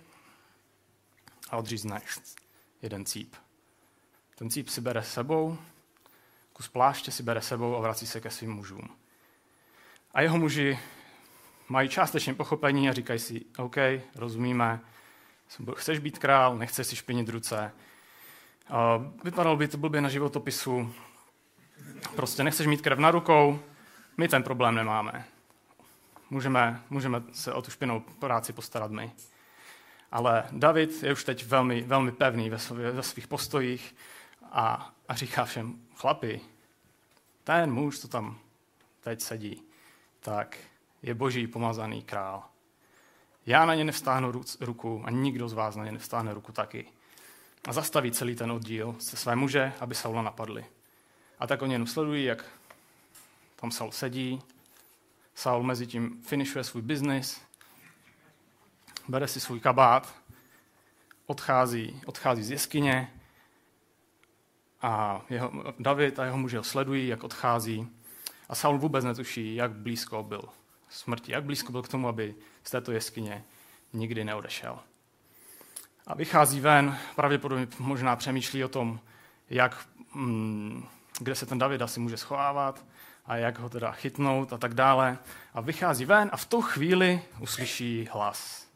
a 1.50 1.58
odřízne 1.58 2.02
jeden 2.82 3.06
cíp. 3.06 3.36
Ten 4.36 4.50
cíp 4.50 4.70
si 4.70 4.82
bere 4.82 5.04
sebou, 5.04 5.58
kus 6.54 6.68
pláště 6.68 7.12
si 7.12 7.24
bere 7.24 7.42
sebou 7.42 7.76
a 7.76 7.80
vrací 7.80 8.08
se 8.08 8.22
ke 8.22 8.30
svým 8.30 8.54
mužům. 8.54 8.90
A 10.14 10.22
jeho 10.22 10.38
muži 10.38 10.80
mají 11.70 11.90
částečně 11.90 12.34
pochopení 12.34 12.90
a 12.90 12.94
říkají 12.94 13.20
si, 13.20 13.46
OK, 13.58 13.76
rozumíme, 14.16 14.80
chceš 15.76 16.00
být 16.00 16.20
král, 16.20 16.58
nechceš 16.58 16.88
si 16.88 16.96
špinit 16.96 17.30
ruce. 17.30 17.72
Vypadalo 19.24 19.58
by 19.58 19.68
to 19.68 19.78
blbě 19.78 20.02
na 20.02 20.10
životopisu, 20.10 20.94
prostě 22.16 22.44
nechceš 22.44 22.68
mít 22.68 22.82
krev 22.82 23.00
na 23.00 23.12
rukou, 23.12 23.60
my 24.18 24.28
ten 24.28 24.44
problém 24.44 24.76
nemáme. 24.76 25.26
Můžeme, 26.32 26.84
můžeme 26.90 27.24
se 27.32 27.54
o 27.54 27.62
tu 27.62 27.72
špinou 27.72 28.00
práci 28.00 28.54
postarat 28.54 28.92
my. 28.92 29.12
Ale 30.12 30.44
David 30.52 31.04
je 31.04 31.14
už 31.14 31.24
teď 31.24 31.46
velmi, 31.46 31.82
velmi 31.82 32.12
pevný 32.12 32.50
ve, 32.50 32.60
svě, 32.60 32.92
ve 32.92 33.04
svých 33.04 33.28
postojích 33.28 33.96
a, 34.52 34.94
a 35.08 35.16
říká 35.16 35.46
všem, 35.46 35.80
chlapi, 35.96 36.42
ten 37.44 37.72
muž, 37.72 38.00
co 38.00 38.08
tam 38.08 38.40
teď 39.02 39.22
sedí, 39.22 39.64
tak 40.20 40.58
je 41.04 41.14
boží 41.14 41.48
pomazaný 41.48 42.02
král. 42.02 42.44
Já 43.46 43.66
na 43.66 43.76
ně 43.76 43.84
nevstáhnu 43.84 44.42
ruku 44.60 45.02
a 45.06 45.12
nikdo 45.12 45.50
z 45.50 45.54
vás 45.54 45.76
na 45.76 45.86
ně 45.86 45.92
nevstáhne 45.92 46.34
ruku 46.34 46.52
taky. 46.52 46.86
A 47.68 47.74
zastaví 47.74 48.12
celý 48.12 48.36
ten 48.36 48.52
oddíl 48.52 48.96
se 49.00 49.18
své 49.18 49.36
muže, 49.36 49.74
aby 49.80 49.96
Saula 49.96 50.22
napadli. 50.22 50.66
A 51.40 51.48
tak 51.48 51.62
oni 51.62 51.74
jenom 51.74 51.88
sledují, 51.88 52.24
jak 52.26 52.46
tam 53.56 53.72
Saul 53.72 53.92
sedí. 53.92 54.42
Saul 55.42 55.64
mezi 55.64 55.88
tím 55.88 56.22
finišuje 56.24 56.64
svůj 56.64 56.82
biznis, 56.82 57.42
bere 59.08 59.28
si 59.28 59.40
svůj 59.40 59.60
kabát, 59.60 60.16
odchází, 61.26 62.02
odchází 62.06 62.44
z 62.44 62.52
jeskyně 62.52 63.14
a 64.82 65.22
jeho, 65.30 65.74
David 65.80 66.20
a 66.20 66.26
jeho 66.26 66.38
muži 66.38 66.58
ho 66.58 66.64
sledují, 66.64 67.08
jak 67.08 67.24
odchází 67.24 67.88
a 68.50 68.56
Saul 68.56 68.78
vůbec 68.78 69.06
netuší, 69.06 69.56
jak 69.56 69.72
blízko 69.72 70.24
byl 70.24 70.42
smrti, 70.90 71.32
jak 71.32 71.44
blízko 71.44 71.72
byl 71.72 71.82
k 71.82 71.88
tomu, 71.88 72.08
aby 72.08 72.36
z 72.64 72.72
této 72.72 72.92
jeskyně 72.92 73.44
nikdy 73.94 74.24
neodešel. 74.24 74.80
A 76.08 76.16
vychází 76.16 76.60
ven, 76.60 76.98
pravděpodobně 77.16 77.68
možná 77.80 78.16
přemýšlí 78.16 78.64
o 78.64 78.70
tom, 78.70 79.00
jak, 79.50 79.88
mm, 80.14 80.86
kde 81.20 81.36
se 81.36 81.46
ten 81.46 81.60
David 81.60 81.82
asi 81.82 82.00
může 82.00 82.18
schovávat 82.18 82.86
a 83.26 83.36
jak 83.36 83.60
ho 83.60 83.70
teda 83.70 83.92
chytnout 83.92 84.54
a 84.54 84.58
tak 84.58 84.74
dále. 84.74 85.18
A 85.54 85.62
vychází 85.62 86.06
ven 86.06 86.30
a 86.34 86.38
v 86.38 86.46
tu 86.46 86.62
chvíli 86.62 87.22
uslyší 87.40 88.10
hlas. 88.12 88.68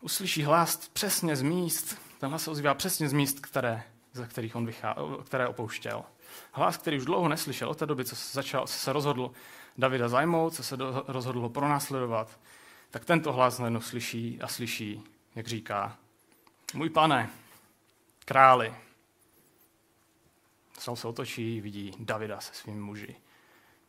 Uslyší 0.00 0.42
hlas 0.42 0.88
přesně 0.88 1.36
z 1.36 1.42
míst, 1.42 1.98
ten 2.18 2.30
hlas 2.30 2.42
se 2.42 2.50
ozývá 2.50 2.74
přesně 2.74 3.08
z 3.08 3.12
míst, 3.12 3.40
které, 3.40 3.82
ze 4.12 4.26
kterých 4.26 4.56
on 4.56 4.66
vychá, 4.66 4.96
které 5.26 5.48
opouštěl. 5.48 6.04
Hlas, 6.52 6.76
který 6.76 6.98
už 6.98 7.04
dlouho 7.04 7.28
neslyšel 7.28 7.68
od 7.68 7.78
té 7.78 7.86
doby, 7.86 8.04
co 8.04 8.16
se, 8.16 8.32
začal, 8.32 8.66
co 8.66 8.78
se 8.78 8.92
rozhodl 8.92 9.30
Davida 9.78 10.08
zajmout, 10.08 10.54
co 10.54 10.62
se 10.62 10.76
do, 10.76 11.04
rozhodl 11.08 11.40
ho 11.40 11.48
pronásledovat, 11.48 12.38
tak 12.90 13.04
tento 13.04 13.32
hlas 13.32 13.58
najednou 13.58 13.80
slyší 13.80 14.42
a 14.42 14.48
slyší, 14.48 15.02
jak 15.34 15.46
říká, 15.46 15.96
můj 16.74 16.90
pane, 16.90 17.30
králi. 18.24 18.74
Saul 20.82 20.96
se 20.96 21.08
otočí, 21.08 21.60
vidí 21.60 21.94
Davida 21.98 22.40
se 22.40 22.54
svými 22.54 22.80
muži, 22.80 23.16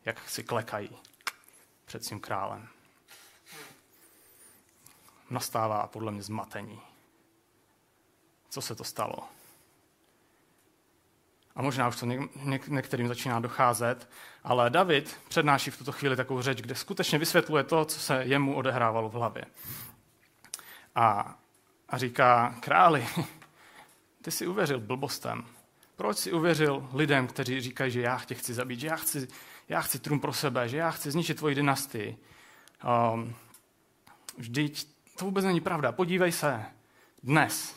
jak 0.04 0.28
si 0.28 0.42
klekají 0.44 0.90
před 1.84 2.04
svým 2.04 2.20
králem. 2.20 2.68
Nastává 5.30 5.86
podle 5.86 6.12
mě 6.12 6.22
zmatení. 6.22 6.80
Co 8.48 8.60
se 8.60 8.74
to 8.74 8.84
stalo? 8.84 9.28
A 11.54 11.62
možná 11.62 11.88
už 11.88 11.96
to 11.96 12.06
něk- 12.06 12.28
něk- 12.28 12.68
některým 12.68 13.08
začíná 13.08 13.40
docházet, 13.40 14.08
ale 14.44 14.70
David 14.70 15.16
přednáší 15.28 15.70
v 15.70 15.78
tuto 15.78 15.92
chvíli 15.92 16.16
takovou 16.16 16.42
řeč, 16.42 16.60
kde 16.60 16.74
skutečně 16.74 17.18
vysvětluje 17.18 17.64
to, 17.64 17.84
co 17.84 18.00
se 18.00 18.24
jemu 18.24 18.56
odehrávalo 18.56 19.08
v 19.08 19.12
hlavě. 19.12 19.44
A, 20.94 21.38
a 21.88 21.98
říká, 21.98 22.54
králi, 22.60 23.08
ty 24.22 24.30
jsi 24.30 24.46
uvěřil 24.46 24.80
blbostem. 24.80 25.54
Proč 25.96 26.16
jsi 26.16 26.32
uvěřil 26.32 26.88
lidem, 26.92 27.26
kteří 27.26 27.60
říkají, 27.60 27.90
že 27.90 28.00
já 28.00 28.20
tě 28.26 28.34
chci 28.34 28.54
zabít, 28.54 28.80
že 28.80 28.86
já 28.86 28.96
chci, 28.96 29.28
já 29.68 29.80
chci 29.80 29.98
trůn 29.98 30.20
pro 30.20 30.32
sebe, 30.32 30.68
že 30.68 30.76
já 30.76 30.90
chci 30.90 31.10
zničit 31.10 31.36
tvoji 31.36 31.54
dynastii. 31.54 32.16
Um, 33.14 33.34
vždyť 34.38 34.88
to 35.18 35.24
vůbec 35.24 35.44
není 35.44 35.60
pravda. 35.60 35.92
Podívej 35.92 36.32
se, 36.32 36.64
dnes 37.22 37.76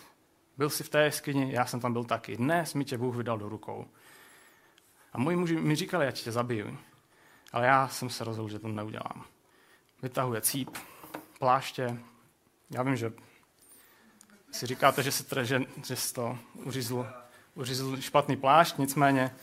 byl 0.58 0.70
jsi 0.70 0.84
v 0.84 0.90
té 0.90 1.04
jeskyni, 1.04 1.54
já 1.54 1.66
jsem 1.66 1.80
tam 1.80 1.94
byl 1.94 2.04
taky. 2.04 2.38
Dnes 2.38 2.74
mi 2.74 2.86
tě 2.86 2.98
Bůh 2.98 3.16
vydal 3.16 3.38
do 3.38 3.50
rukou. 3.50 3.88
A 5.14 5.18
moji 5.18 5.38
muži 5.38 5.56
mi 5.56 5.76
říkali, 5.76 6.08
ať 6.08 6.24
tě 6.24 6.32
zabiju. 6.32 6.78
Ale 7.52 7.66
já 7.66 7.88
jsem 7.88 8.10
se 8.10 8.24
rozhodl, 8.24 8.50
že 8.50 8.60
to 8.60 8.68
neudělám. 8.68 9.26
Vytahuje 10.02 10.42
cíp, 10.42 10.78
pláště. 11.40 12.00
Já 12.70 12.84
vím, 12.84 12.96
že 12.96 13.14
si 14.52 14.66
říkáte, 14.66 15.04
že, 15.04 15.12
se 15.12 15.46
že, 15.46 15.62
že 15.86 15.96
to 16.14 16.38
uřízl, 16.54 17.08
uřízl 17.58 18.02
špatný 18.02 18.38
plášť, 18.38 18.78
nicméně 18.78 19.36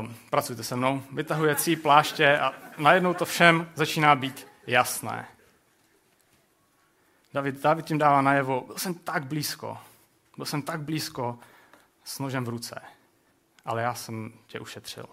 uh, 0.00 0.06
pracujte 0.30 0.62
se 0.62 0.76
mnou, 0.76 1.02
vytahuje 1.12 1.54
cí 1.54 1.76
pláště 1.76 2.38
a 2.38 2.52
najednou 2.78 3.14
to 3.14 3.24
všem 3.24 3.70
začíná 3.74 4.14
být 4.14 4.46
jasné. 4.66 5.28
David, 7.34 7.62
David 7.62 7.86
tím 7.86 7.98
dává 7.98 8.22
najevo, 8.22 8.64
byl 8.66 8.78
jsem 8.78 8.94
tak 8.94 9.26
blízko, 9.26 9.78
byl 10.36 10.46
jsem 10.46 10.62
tak 10.62 10.80
blízko 10.80 11.38
s 12.04 12.18
nožem 12.18 12.44
v 12.44 12.48
ruce, 12.48 12.80
ale 13.64 13.82
já 13.82 13.94
jsem 13.94 14.32
tě 14.46 14.60
ušetřil. 14.60 15.06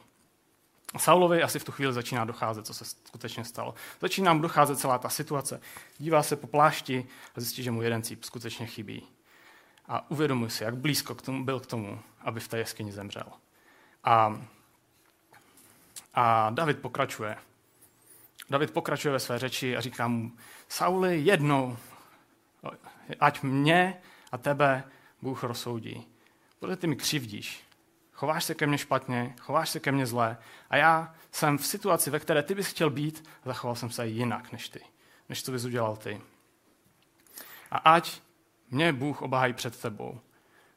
A 0.93 0.99
Saulovi 0.99 1.43
asi 1.43 1.59
v 1.59 1.63
tu 1.63 1.71
chvíli 1.71 1.93
začíná 1.93 2.25
docházet, 2.25 2.65
co 2.65 2.73
se 2.73 2.85
skutečně 2.85 3.45
stalo. 3.45 3.75
Začíná 4.01 4.33
mu 4.33 4.41
docházet 4.41 4.79
celá 4.79 4.97
ta 4.97 5.09
situace. 5.09 5.61
Dívá 5.97 6.23
se 6.23 6.35
po 6.35 6.47
plášti 6.47 7.07
a 7.35 7.41
zjistí, 7.41 7.63
že 7.63 7.71
mu 7.71 7.81
jeden 7.81 8.03
cíp 8.03 8.23
skutečně 8.23 8.65
chybí. 8.65 9.07
A 9.87 10.11
uvědomuje 10.11 10.49
si, 10.49 10.63
jak 10.63 10.75
blízko 10.75 11.15
k 11.15 11.21
tomu, 11.21 11.45
byl 11.45 11.59
k 11.59 11.65
tomu, 11.65 11.99
aby 12.21 12.39
v 12.39 12.47
té 12.47 12.57
jeskyni 12.57 12.91
zemřel. 12.91 13.25
A, 14.03 14.41
a 16.13 16.49
David 16.49 16.79
pokračuje. 16.79 17.37
David 18.49 18.71
pokračuje 18.71 19.11
ve 19.11 19.19
své 19.19 19.39
řeči 19.39 19.77
a 19.77 19.81
říká 19.81 20.07
mu, 20.07 20.31
Sauli, 20.69 21.19
jednou, 21.19 21.77
ať 23.19 23.41
mě 23.41 24.01
a 24.31 24.37
tebe 24.37 24.83
Bůh 25.21 25.43
rozsoudí. 25.43 26.07
Protože 26.59 26.75
ty 26.75 26.87
mi 26.87 26.95
křivdíš 26.95 27.63
chováš 28.23 28.43
se 28.43 28.55
ke 28.55 28.67
mně 28.67 28.77
špatně, 28.77 29.35
chováš 29.39 29.69
se 29.69 29.79
ke 29.79 29.91
mně 29.91 30.05
zlé 30.05 30.37
a 30.69 30.77
já 30.77 31.15
jsem 31.31 31.57
v 31.57 31.65
situaci, 31.65 32.09
ve 32.09 32.19
které 32.19 32.43
ty 32.43 32.55
bys 32.55 32.67
chtěl 32.67 32.89
být, 32.89 33.29
zachoval 33.45 33.75
jsem 33.75 33.89
se 33.89 34.07
jinak 34.07 34.51
než 34.51 34.69
ty, 34.69 34.79
než 35.29 35.43
co 35.43 35.51
bys 35.51 35.65
udělal 35.65 35.95
ty. 35.95 36.21
A 37.71 37.77
ať 37.77 38.21
mě 38.73 38.93
Bůh 38.93 39.21
obhájí 39.21 39.53
před 39.53 39.81
tebou 39.81 40.19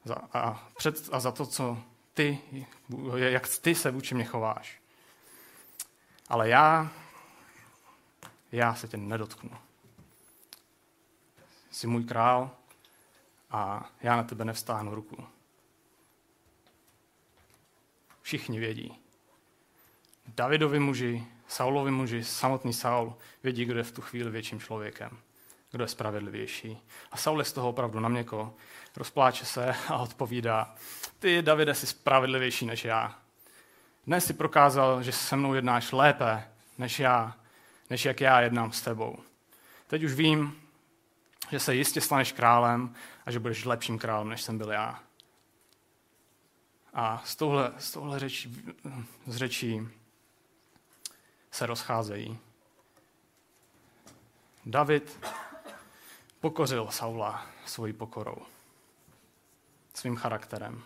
za, 0.03 0.15
a, 0.33 0.69
před, 0.77 1.09
a 1.11 1.19
za 1.19 1.31
to, 1.31 1.45
co 1.45 1.77
ty, 2.13 2.41
jak 3.15 3.47
ty 3.61 3.75
se 3.75 3.91
vůči 3.91 4.15
mě 4.15 4.23
chováš. 4.23 4.81
Ale 6.27 6.49
já, 6.49 6.91
já 8.51 8.75
se 8.75 8.87
tě 8.87 8.97
nedotknu. 8.97 9.51
Jsi 11.71 11.87
můj 11.87 12.03
král 12.03 12.51
a 13.51 13.89
já 14.01 14.15
na 14.15 14.23
tebe 14.23 14.45
nevstáhnu 14.45 14.95
ruku. 14.95 15.27
Všichni 18.21 18.59
vědí. 18.59 18.99
Davidovi 20.27 20.79
muži, 20.79 21.27
Saulovi 21.47 21.91
muži, 21.91 22.23
samotný 22.23 22.73
Saul 22.73 23.15
vědí, 23.43 23.65
kdo 23.65 23.77
je 23.77 23.83
v 23.83 23.91
tu 23.91 24.01
chvíli 24.01 24.31
větším 24.31 24.59
člověkem, 24.59 25.17
kdo 25.71 25.83
je 25.83 25.87
spravedlivější. 25.87 26.77
A 27.11 27.17
Saul 27.17 27.39
je 27.39 27.45
z 27.45 27.53
toho 27.53 27.69
opravdu 27.69 27.99
na 27.99 28.09
měko, 28.09 28.55
rozpláče 28.95 29.45
se 29.45 29.75
a 29.87 29.97
odpovídá, 29.97 30.75
ty, 31.19 31.41
Davide, 31.41 31.73
jsi 31.73 31.87
spravedlivější 31.87 32.65
než 32.65 32.85
já. 32.85 33.19
Dnes 34.07 34.25
si 34.25 34.33
prokázal, 34.33 35.03
že 35.03 35.11
se 35.11 35.35
mnou 35.35 35.53
jednáš 35.53 35.91
lépe 35.91 36.47
než 36.77 36.99
já, 36.99 37.35
než 37.89 38.05
jak 38.05 38.21
já 38.21 38.41
jednám 38.41 38.71
s 38.71 38.81
tebou. 38.81 39.17
Teď 39.87 40.03
už 40.03 40.13
vím, 40.13 40.61
že 41.51 41.59
se 41.59 41.75
jistě 41.75 42.01
staneš 42.01 42.31
králem 42.31 42.95
a 43.25 43.31
že 43.31 43.39
budeš 43.39 43.65
lepším 43.65 43.99
králem, 43.99 44.29
než 44.29 44.41
jsem 44.41 44.57
byl 44.57 44.71
já. 44.71 45.03
A 46.93 47.21
z 47.25 47.35
tohle, 47.35 47.73
z 47.77 47.91
tohle 47.91 48.19
řečí, 48.19 48.65
z 49.25 49.35
řečí 49.35 49.87
se 51.51 51.65
rozcházejí. 51.65 52.39
David 54.65 55.19
pokořil 56.39 56.87
Saula 56.91 57.45
svojí 57.65 57.93
pokorou, 57.93 58.37
svým 59.93 60.15
charakterem. 60.15 60.83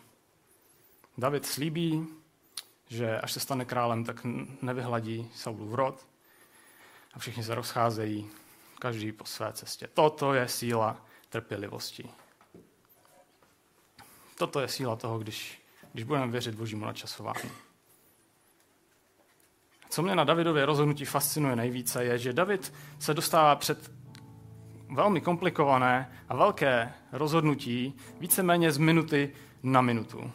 David 1.17 1.45
slíbí, 1.45 2.07
že 2.87 3.19
až 3.19 3.31
se 3.31 3.39
stane 3.39 3.65
králem, 3.65 4.03
tak 4.03 4.21
nevyhladí 4.61 5.31
v 5.45 5.75
rod 5.75 6.07
a 7.13 7.19
všichni 7.19 7.43
se 7.43 7.55
rozcházejí, 7.55 8.29
každý 8.79 9.11
po 9.11 9.25
své 9.25 9.53
cestě. 9.53 9.87
Toto 9.93 10.33
je 10.33 10.47
síla 10.47 11.05
trpělivosti. 11.29 12.09
Toto 14.37 14.59
je 14.59 14.67
síla 14.67 14.95
toho, 14.95 15.19
když 15.19 15.61
když 15.93 16.05
budeme 16.05 16.31
věřit 16.31 16.55
božímu 16.55 16.85
načasování. 16.85 17.51
Co 19.89 20.01
mě 20.01 20.15
na 20.15 20.23
Davidově 20.23 20.65
rozhodnutí 20.65 21.05
fascinuje 21.05 21.55
nejvíce, 21.55 22.05
je, 22.05 22.17
že 22.17 22.33
David 22.33 22.73
se 22.99 23.13
dostává 23.13 23.55
před 23.55 23.91
velmi 24.91 25.21
komplikované 25.21 26.11
a 26.29 26.35
velké 26.35 26.93
rozhodnutí 27.11 27.93
víceméně 28.19 28.71
z 28.71 28.77
minuty 28.77 29.31
na 29.63 29.81
minutu. 29.81 30.31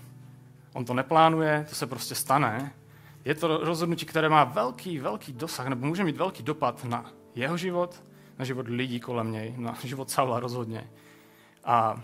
On 0.73 0.85
to 0.85 0.95
neplánuje, 0.95 1.66
to 1.69 1.75
se 1.75 1.87
prostě 1.87 2.14
stane. 2.14 2.73
Je 3.25 3.35
to 3.35 3.59
rozhodnutí, 3.64 4.07
které 4.07 4.29
má 4.29 4.45
velký, 4.45 4.99
velký 4.99 5.33
dosah, 5.33 5.66
nebo 5.66 5.87
může 5.87 6.05
mít 6.05 6.16
velký 6.16 6.42
dopad 6.42 6.85
na 6.85 7.12
jeho 7.35 7.57
život, 7.57 8.05
na 8.38 8.45
život 8.45 8.69
lidí 8.69 9.01
kolem 9.01 9.33
něj, 9.33 9.55
na 9.57 9.77
život 9.85 10.11
Saula 10.11 10.40
rozhodně. 10.40 10.90
A 11.64 12.03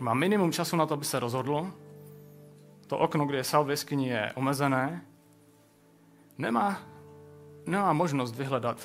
má 0.00 0.14
minimum 0.14 0.52
času 0.52 0.76
na 0.76 0.86
to, 0.86 0.94
aby 0.94 1.04
se 1.04 1.20
rozhodl, 1.20 1.72
to 2.86 2.98
okno, 2.98 3.26
kde 3.26 3.38
je 3.38 3.44
sal 3.44 3.64
v 3.64 3.76
je 3.96 4.32
omezené, 4.34 5.04
nemá, 6.38 6.80
nemá 7.66 7.92
možnost 7.92 8.36
vyhledat 8.36 8.78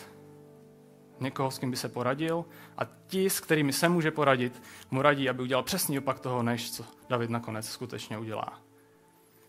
někoho, 1.19 1.51
s 1.51 1.59
kým 1.59 1.71
by 1.71 1.77
se 1.77 1.89
poradil 1.89 2.45
a 2.77 2.81
ti, 3.07 3.29
s 3.29 3.39
kterými 3.39 3.73
se 3.73 3.89
může 3.89 4.11
poradit, 4.11 4.61
mu 4.91 5.01
radí, 5.01 5.29
aby 5.29 5.41
udělal 5.41 5.63
přesný 5.63 5.99
opak 5.99 6.19
toho, 6.19 6.43
než 6.43 6.71
co 6.71 6.85
David 7.09 7.29
nakonec 7.29 7.69
skutečně 7.69 8.17
udělá. 8.17 8.59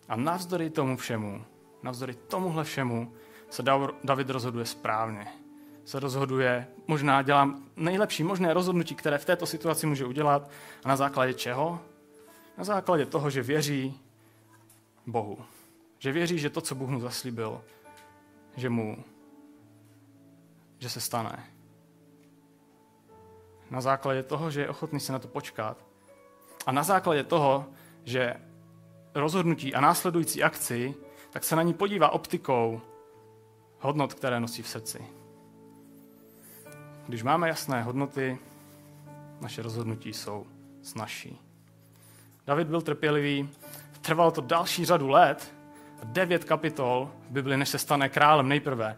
A 0.09 0.17
navzdory 0.17 0.71
tomu 0.71 0.97
všemu, 0.97 1.45
navzdory 1.83 2.15
tomuhle 2.15 2.65
všemu, 2.65 3.13
se 3.51 3.63
David 4.05 4.31
rozhoduje 4.31 4.67
správně. 4.67 5.27
Se 5.85 6.01
rozhoduje, 6.01 6.67
možná 6.87 7.23
dělá 7.23 7.55
nejlepší 7.77 8.23
možné 8.23 8.55
rozhodnutí, 8.55 8.95
které 8.95 9.19
v 9.19 9.25
této 9.25 9.47
situaci 9.47 9.87
může 9.87 10.07
udělat. 10.07 10.51
A 10.85 10.89
na 10.89 10.97
základě 10.97 11.35
čeho? 11.35 11.81
Na 12.59 12.65
základě 12.65 13.07
toho, 13.07 13.31
že 13.31 13.43
věří, 13.43 14.01
Bohu. 15.07 15.39
Že 15.99 16.13
věří, 16.13 16.39
že 16.39 16.51
to, 16.51 16.61
co 16.61 16.75
Bůh 16.75 16.91
mu 16.91 17.01
zaslíbil, 17.01 17.65
že 18.57 18.71
mu, 18.71 19.05
že 20.79 20.91
se 20.91 21.01
stane. 21.01 21.45
Na 23.71 23.81
základě 23.81 24.23
toho, 24.23 24.51
že 24.51 24.61
je 24.61 24.69
ochotný 24.69 25.01
se 25.01 25.13
na 25.13 25.19
to 25.19 25.29
počkat. 25.29 25.77
A 26.67 26.73
na 26.73 26.83
základě 26.83 27.25
toho, 27.25 27.67
že 28.05 28.35
rozhodnutí 29.15 29.75
a 29.75 29.81
následující 29.81 30.43
akci, 30.43 30.95
tak 31.31 31.45
se 31.45 31.57
na 31.57 31.63
ní 31.63 31.75
podívá 31.75 32.11
optikou 32.11 32.81
hodnot, 33.81 34.15
které 34.15 34.41
nosí 34.41 34.63
v 34.63 34.69
srdci. 34.69 35.05
Když 37.07 37.23
máme 37.23 37.49
jasné 37.49 37.83
hodnoty, 37.83 38.39
naše 39.41 39.63
rozhodnutí 39.63 40.13
jsou 40.13 40.47
snažší. 40.83 41.41
David 42.47 42.69
byl 42.69 42.83
trpělivý 42.83 43.49
Trvalo 44.09 44.31
to 44.31 44.41
další 44.41 44.85
řadu 44.85 45.09
let, 45.09 45.55
devět 46.05 46.45
kapitol 46.45 47.11
v 47.29 47.31
Bibli, 47.31 47.57
než 47.57 47.69
se 47.69 47.79
stane 47.79 48.09
králem 48.09 48.49
nejprve. 48.49 48.97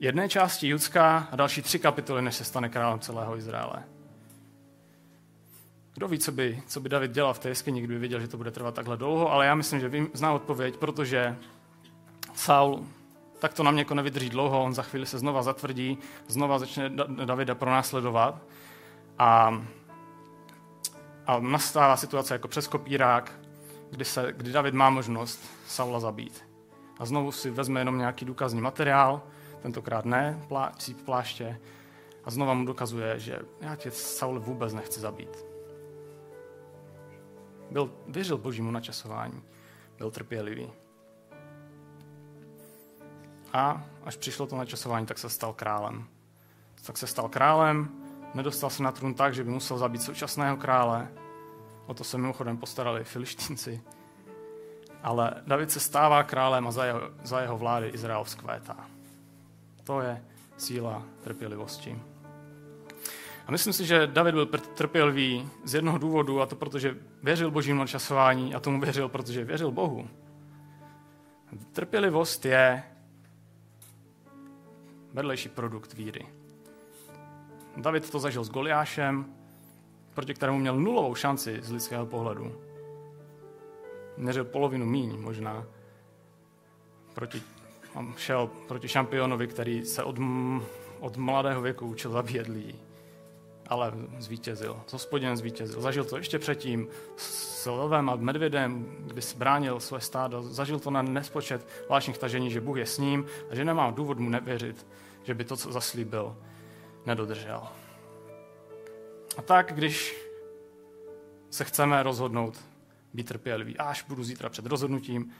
Jedné 0.00 0.28
části 0.28 0.68
Judská 0.68 1.28
a 1.30 1.36
další 1.36 1.62
tři 1.62 1.78
kapitoly, 1.78 2.22
než 2.22 2.34
se 2.34 2.44
stane 2.44 2.68
králem 2.68 3.00
celého 3.00 3.36
Izraele. 3.36 3.84
Kdo 5.94 6.08
ví, 6.08 6.18
co 6.18 6.32
by, 6.32 6.62
co 6.66 6.80
by 6.80 6.88
David 6.88 7.10
dělal 7.10 7.34
v 7.34 7.38
té 7.38 7.48
jeskyni, 7.48 7.80
kdyby 7.80 7.98
věděl, 7.98 8.20
že 8.20 8.28
to 8.28 8.36
bude 8.36 8.50
trvat 8.50 8.74
takhle 8.74 8.96
dlouho, 8.96 9.32
ale 9.32 9.46
já 9.46 9.54
myslím, 9.54 9.80
že 9.80 9.88
vím, 9.88 10.10
zná 10.12 10.32
odpověď, 10.32 10.76
protože 10.76 11.36
Saul 12.34 12.86
tak 13.38 13.54
to 13.54 13.62
na 13.62 13.70
mě 13.70 13.80
jako 13.80 13.94
nevydrží 13.94 14.30
dlouho, 14.30 14.64
on 14.64 14.74
za 14.74 14.82
chvíli 14.82 15.06
se 15.06 15.18
znova 15.18 15.42
zatvrdí, 15.42 15.98
znova 16.28 16.58
začne 16.58 16.90
Davida 17.24 17.54
pronásledovat 17.54 18.42
a, 19.18 19.62
a 21.26 21.40
nastává 21.40 21.96
situace 21.96 22.34
jako 22.34 22.48
přes 22.48 22.66
kopírák, 22.66 23.32
kdy, 23.90 24.04
se, 24.04 24.32
kdy 24.36 24.52
David 24.52 24.74
má 24.74 24.90
možnost 24.90 25.40
Saula 25.66 26.00
zabít. 26.00 26.44
A 26.98 27.04
znovu 27.04 27.32
si 27.32 27.50
vezme 27.50 27.80
jenom 27.80 27.98
nějaký 27.98 28.24
důkazní 28.24 28.60
materiál, 28.60 29.22
tentokrát 29.62 30.04
ne 30.04 30.44
plá, 30.48 30.72
pláště, 31.04 31.60
a 32.24 32.30
znova 32.30 32.54
mu 32.54 32.64
dokazuje, 32.64 33.18
že 33.18 33.38
já 33.60 33.76
tě 33.76 33.90
Saul 33.90 34.40
vůbec 34.40 34.74
nechci 34.74 35.00
zabít. 35.00 35.44
Byl, 37.70 37.92
věřil 38.08 38.38
božímu 38.38 38.70
načasování, 38.70 39.42
byl 39.98 40.10
trpělivý. 40.10 40.72
A 43.52 43.84
až 44.04 44.16
přišlo 44.16 44.46
to 44.46 44.56
načasování, 44.56 45.06
tak 45.06 45.18
se 45.18 45.28
stal 45.28 45.52
králem. 45.52 46.04
Tak 46.86 46.96
se 46.96 47.06
stal 47.06 47.28
králem, 47.28 47.88
nedostal 48.34 48.70
se 48.70 48.82
na 48.82 48.92
trůn 48.92 49.14
tak, 49.14 49.34
že 49.34 49.44
by 49.44 49.50
musel 49.50 49.78
zabít 49.78 50.02
současného 50.02 50.56
krále, 50.56 51.08
O 51.90 51.94
to 51.94 52.04
se 52.04 52.18
mimochodem 52.18 52.56
postarali 52.56 53.04
filištínci. 53.04 53.82
Ale 55.02 55.34
David 55.46 55.70
se 55.70 55.80
stává 55.80 56.22
králem 56.22 56.66
a 56.66 56.70
za 56.70 56.84
jeho, 56.84 57.00
za 57.22 57.40
jeho 57.40 57.58
vlády 57.58 57.88
Izrael 57.88 58.24
vzkvétá. 58.24 58.86
To 59.90 60.00
je 60.00 60.24
síla 60.56 61.02
trpělivosti. 61.24 62.02
A 63.46 63.50
myslím 63.50 63.72
si, 63.72 63.86
že 63.86 64.06
David 64.06 64.34
byl 64.34 64.46
trpělivý 64.46 65.48
z 65.64 65.74
jednoho 65.74 65.98
důvodu, 65.98 66.40
a 66.40 66.46
to 66.46 66.56
protože 66.56 66.96
věřil 67.22 67.50
božímu 67.50 67.78
načasování 67.78 68.54
a 68.54 68.60
tomu 68.60 68.80
věřil, 68.80 69.08
protože 69.08 69.44
věřil 69.44 69.70
Bohu. 69.70 70.08
Trpělivost 71.72 72.44
je 72.44 72.82
vedlejší 75.12 75.48
produkt 75.48 75.94
víry. 75.94 76.26
David 77.76 78.10
to 78.10 78.18
zažil 78.18 78.44
s 78.44 78.50
Goliášem, 78.50 79.34
proti 80.14 80.34
kterému 80.34 80.58
měl 80.58 80.76
nulovou 80.76 81.14
šanci 81.14 81.58
z 81.62 81.70
lidského 81.70 82.06
pohledu. 82.06 82.60
Měřil 84.16 84.44
polovinu 84.44 84.86
míň 84.86 85.20
možná. 85.20 85.66
Proti, 87.14 87.42
šel 88.16 88.50
proti 88.68 88.88
šampionovi, 88.88 89.46
který 89.46 89.84
se 89.84 90.02
od, 90.02 90.16
od 91.00 91.16
mladého 91.16 91.60
věku 91.60 91.86
učil 91.86 92.10
zabíjet 92.10 92.46
lidi. 92.46 92.74
Ale 93.66 93.92
zvítězil. 94.18 94.80
S 94.86 94.92
hospodinem 94.92 95.36
zvítězil. 95.36 95.80
Zažil 95.80 96.04
to 96.04 96.16
ještě 96.16 96.38
předtím 96.38 96.88
s 97.16 97.70
lvem 97.70 98.10
a 98.10 98.16
medvědem, 98.16 98.86
kdy 98.98 99.22
bránil 99.36 99.80
své 99.80 100.00
stádo. 100.00 100.42
Zažil 100.42 100.78
to 100.78 100.90
na 100.90 101.02
nespočet 101.02 101.66
vážných 101.88 102.18
tažení, 102.18 102.50
že 102.50 102.60
Bůh 102.60 102.76
je 102.76 102.86
s 102.86 102.98
ním 102.98 103.26
a 103.50 103.54
že 103.54 103.64
nemá 103.64 103.90
důvod 103.90 104.18
mu 104.18 104.28
nevěřit, 104.28 104.86
že 105.22 105.34
by 105.34 105.44
to, 105.44 105.56
co 105.56 105.72
zaslíbil, 105.72 106.36
nedodržel. 107.06 107.62
A 109.36 109.42
tak, 109.42 109.72
když 109.74 110.16
se 111.50 111.64
chceme 111.64 112.02
rozhodnout 112.02 112.64
být 113.14 113.28
trpělivý, 113.28 113.78
až 113.78 114.02
budu 114.02 114.24
zítra 114.24 114.48
před 114.48 114.66
rozhodnutím, 114.66 115.32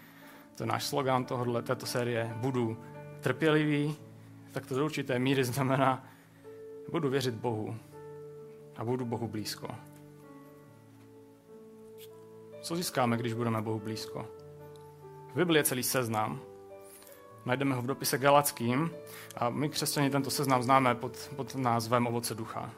to 0.55 0.63
je 0.63 0.67
náš 0.67 0.85
slogan 0.85 1.25
tohohle, 1.25 1.63
této 1.63 1.87
série, 1.87 2.35
budu 2.37 2.77
trpělivý, 3.21 3.97
tak 4.53 4.67
to 4.67 4.75
do 4.75 4.85
určité 4.85 5.19
míry 5.19 5.45
znamená, 5.45 6.05
budu 6.91 7.11
věřit 7.11 7.35
Bohu 7.35 7.77
a 8.77 8.85
budu 8.85 9.05
Bohu 9.05 9.29
blízko. 9.29 9.69
Co 12.61 12.77
získáme, 12.77 13.17
když 13.17 13.33
budeme 13.33 13.63
Bohu 13.63 13.81
blízko? 13.81 14.27
V 15.33 15.37
Biblii 15.37 15.59
je 15.59 15.65
celý 15.65 15.83
seznam. 15.83 16.41
Najdeme 17.47 17.75
ho 17.75 17.83
v 17.83 17.87
dopise 17.87 18.19
Galackým 18.19 18.91
a 19.37 19.51
my 19.51 19.69
křesťani 19.69 20.11
tento 20.11 20.31
seznam 20.31 20.63
známe 20.63 20.95
pod, 20.95 21.31
pod 21.37 21.55
názvem 21.55 22.07
Ovoce 22.07 22.35
ducha. 22.35 22.71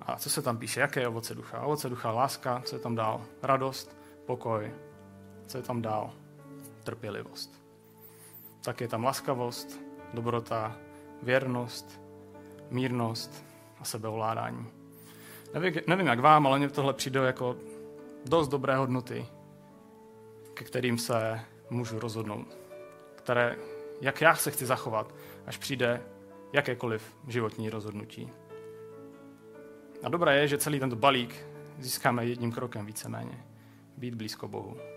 A 0.00 0.16
co 0.16 0.30
se 0.30 0.42
tam 0.42 0.58
píše? 0.58 0.80
Jaké 0.80 1.00
je 1.00 1.08
ovoce 1.08 1.34
ducha? 1.34 1.60
Ovoce 1.60 1.88
ducha 1.88 2.10
láska, 2.10 2.62
co 2.64 2.76
je 2.76 2.80
tam 2.80 2.94
dál? 2.94 3.20
Radost, 3.42 3.96
pokoj. 4.26 4.72
Co 5.46 5.58
je 5.58 5.62
tam 5.62 5.82
dál? 5.82 6.12
Trpělivost. 6.82 7.62
Tak 8.64 8.80
je 8.80 8.88
tam 8.88 9.04
laskavost, 9.04 9.80
dobrota, 10.14 10.76
věrnost, 11.22 12.00
mírnost 12.70 13.44
a 13.80 13.84
sebeovládání. 13.84 14.66
Nevím, 15.54 15.74
nevím 15.86 16.06
jak 16.06 16.20
vám, 16.20 16.46
ale 16.46 16.58
mně 16.58 16.68
tohle 16.68 16.92
přijde 16.92 17.20
jako 17.20 17.56
dost 18.24 18.48
dobré 18.48 18.76
hodnoty, 18.76 19.26
ke 20.54 20.64
kterým 20.64 20.98
se 20.98 21.40
můžu 21.70 21.98
rozhodnout. 21.98 22.58
Které, 23.14 23.56
jak 24.00 24.20
já 24.20 24.34
se 24.34 24.50
chci 24.50 24.66
zachovat, 24.66 25.14
až 25.46 25.56
přijde 25.56 26.02
jakékoliv 26.52 27.16
životní 27.28 27.70
rozhodnutí. 27.70 28.30
A 30.02 30.08
dobré 30.08 30.36
je, 30.36 30.48
že 30.48 30.58
celý 30.58 30.80
tento 30.80 30.96
balík 30.96 31.46
získáme 31.78 32.26
jedním 32.26 32.52
krokem 32.52 32.86
víceméně. 32.86 33.44
Být 33.96 34.14
blízko 34.14 34.48
Bohu. 34.48 34.91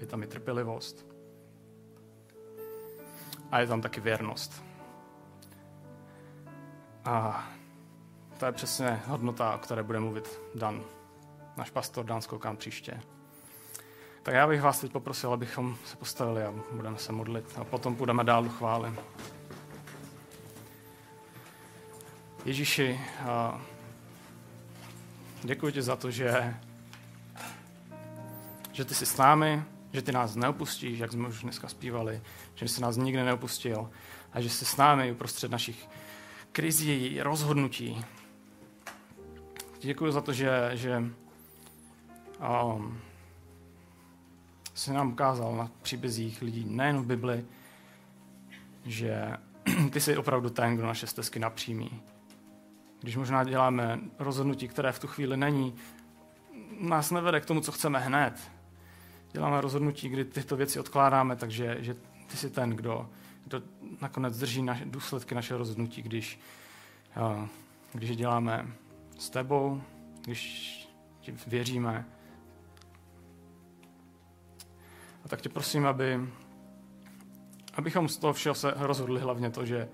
Je 0.00 0.06
tam 0.06 0.22
i 0.22 0.26
trpělivost. 0.26 1.06
A 3.50 3.60
je 3.60 3.66
tam 3.66 3.80
taky 3.80 4.00
věrnost. 4.00 4.62
A 7.04 7.46
to 8.38 8.46
je 8.46 8.52
přesně 8.52 9.02
hodnota, 9.06 9.54
o 9.54 9.58
které 9.58 9.82
bude 9.82 10.00
mluvit 10.00 10.40
Dan, 10.54 10.84
náš 11.56 11.70
pastor 11.70 12.04
Dan 12.04 12.22
Skokan 12.22 12.56
příště. 12.56 13.00
Tak 14.22 14.34
já 14.34 14.46
bych 14.46 14.62
vás 14.62 14.80
teď 14.80 14.92
poprosil, 14.92 15.32
abychom 15.32 15.76
se 15.84 15.96
postavili 15.96 16.44
a 16.44 16.54
budeme 16.72 16.98
se 16.98 17.12
modlit 17.12 17.58
a 17.58 17.64
potom 17.64 17.96
půjdeme 17.96 18.24
dál 18.24 18.44
do 18.44 18.50
chvály. 18.50 18.94
Ježíši, 22.44 23.00
děkuji 25.42 25.72
ti 25.72 25.82
za 25.82 25.96
to, 25.96 26.10
že, 26.10 26.54
že 28.72 28.84
ty 28.84 28.94
jsi 28.94 29.06
s 29.06 29.16
námi, 29.16 29.64
že 29.92 30.02
ty 30.02 30.12
nás 30.12 30.36
neopustíš, 30.36 30.98
jak 30.98 31.12
jsme 31.12 31.28
už 31.28 31.42
dneska 31.42 31.68
zpívali, 31.68 32.22
že 32.54 32.68
jsi 32.68 32.82
nás 32.82 32.96
nikdy 32.96 33.22
neopustil 33.22 33.90
a 34.32 34.40
že 34.40 34.50
jsi 34.50 34.64
s 34.64 34.76
námi 34.76 35.12
uprostřed 35.12 35.50
našich 35.50 35.88
krizí, 36.52 37.20
rozhodnutí. 37.20 38.04
Děkuji 39.80 40.12
za 40.12 40.20
to, 40.20 40.32
že, 40.32 40.70
že 40.74 41.04
um, 42.74 43.00
jsi 44.74 44.92
nám 44.92 45.12
ukázal 45.12 45.56
na 45.56 45.70
příbězích 45.82 46.42
lidí, 46.42 46.64
nejen 46.68 46.98
v 46.98 47.06
Bibli, 47.06 47.44
že 48.84 49.32
ty 49.92 50.00
jsi 50.00 50.16
opravdu 50.16 50.50
ten, 50.50 50.76
kdo 50.76 50.86
naše 50.86 51.06
stezky 51.06 51.38
napřímí 51.38 52.02
když 53.00 53.16
možná 53.16 53.44
děláme 53.44 54.00
rozhodnutí, 54.18 54.68
které 54.68 54.92
v 54.92 54.98
tu 54.98 55.06
chvíli 55.06 55.36
není, 55.36 55.74
nás 56.80 57.10
nevede 57.10 57.40
k 57.40 57.46
tomu, 57.46 57.60
co 57.60 57.72
chceme 57.72 57.98
hned. 57.98 58.50
Děláme 59.36 59.60
rozhodnutí, 59.60 60.08
kdy 60.08 60.24
tyto 60.24 60.56
věci 60.56 60.80
odkládáme, 60.80 61.36
takže 61.36 61.76
že 61.80 61.94
ty 62.26 62.36
jsi 62.36 62.50
ten, 62.50 62.70
kdo, 62.70 63.10
kdo 63.44 63.62
nakonec 64.00 64.38
drží 64.38 64.62
naše, 64.62 64.84
důsledky 64.84 65.34
našeho 65.34 65.58
rozhodnutí, 65.58 66.02
když, 66.02 66.40
když 67.92 68.10
je 68.10 68.16
děláme 68.16 68.66
s 69.18 69.30
tebou, 69.30 69.82
když 70.24 70.88
ti 71.20 71.34
věříme. 71.46 72.06
A 75.24 75.28
tak 75.28 75.40
tě 75.40 75.48
prosím, 75.48 75.86
aby, 75.86 76.20
abychom 77.74 78.08
z 78.08 78.16
toho 78.16 78.32
všeho 78.32 78.54
se 78.54 78.74
rozhodli 78.76 79.20
hlavně 79.20 79.50
to, 79.50 79.66
že 79.66 79.88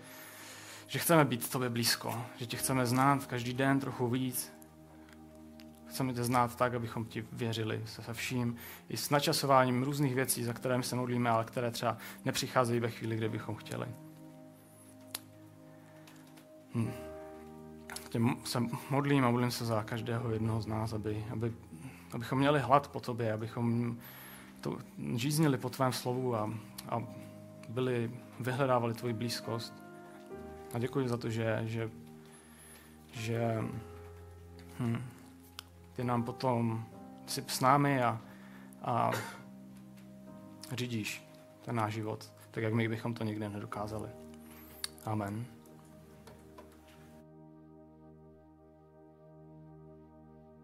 že 0.86 0.98
chceme 0.98 1.24
být 1.24 1.50
tobě 1.50 1.68
blízko, 1.68 2.24
že 2.36 2.46
tě 2.46 2.56
chceme 2.56 2.86
znát 2.86 3.26
každý 3.26 3.52
den 3.52 3.80
trochu 3.80 4.08
víc. 4.08 4.52
Chceme 5.92 6.14
tě 6.14 6.24
znát 6.24 6.56
tak, 6.56 6.74
abychom 6.74 7.04
ti 7.04 7.24
věřili 7.32 7.82
se 7.84 8.14
vším, 8.14 8.56
i 8.88 8.96
s 8.96 9.10
načasováním 9.10 9.82
různých 9.82 10.14
věcí, 10.14 10.44
za 10.44 10.52
které 10.52 10.82
se 10.82 10.96
modlíme, 10.96 11.30
ale 11.30 11.44
které 11.44 11.70
třeba 11.70 11.96
nepřicházejí 12.24 12.80
ve 12.80 12.90
chvíli, 12.90 13.16
kdy 13.16 13.28
bychom 13.28 13.54
chtěli. 13.54 13.86
Hm. 16.74 16.90
Tě 18.08 18.20
se 18.44 18.62
modlím 18.90 19.24
a 19.24 19.30
modlím 19.30 19.50
se 19.50 19.64
za 19.64 19.82
každého 19.82 20.30
jednoho 20.30 20.60
z 20.60 20.66
nás, 20.66 20.92
aby, 20.92 21.26
aby, 21.30 21.52
abychom 22.12 22.38
měli 22.38 22.60
hlad 22.60 22.88
po 22.88 23.00
tobě, 23.00 23.32
abychom 23.32 23.96
to 24.60 24.78
žíznili 25.14 25.58
po 25.58 25.70
tvém 25.70 25.92
slovu 25.92 26.36
a, 26.36 26.50
a 26.88 27.02
byli, 27.68 28.10
vyhledávali 28.40 28.94
tvoji 28.94 29.14
blízkost. 29.14 29.74
A 30.74 30.78
děkuji 30.78 31.08
za 31.08 31.16
to, 31.16 31.30
že, 31.30 31.60
že, 31.64 31.90
že 33.12 33.64
hm, 34.78 35.02
ty 35.92 36.04
nám 36.04 36.22
potom 36.22 36.84
jsi 37.26 37.44
s 37.46 37.60
námi 37.60 38.02
a, 38.02 38.20
a 38.82 39.10
řídíš 40.72 41.28
ten 41.64 41.76
náš 41.76 41.92
život, 41.92 42.32
tak 42.50 42.64
jak 42.64 42.74
my 42.74 42.88
bychom 42.88 43.14
to 43.14 43.24
nikdy 43.24 43.48
nedokázali. 43.48 44.08
Amen. 45.04 45.46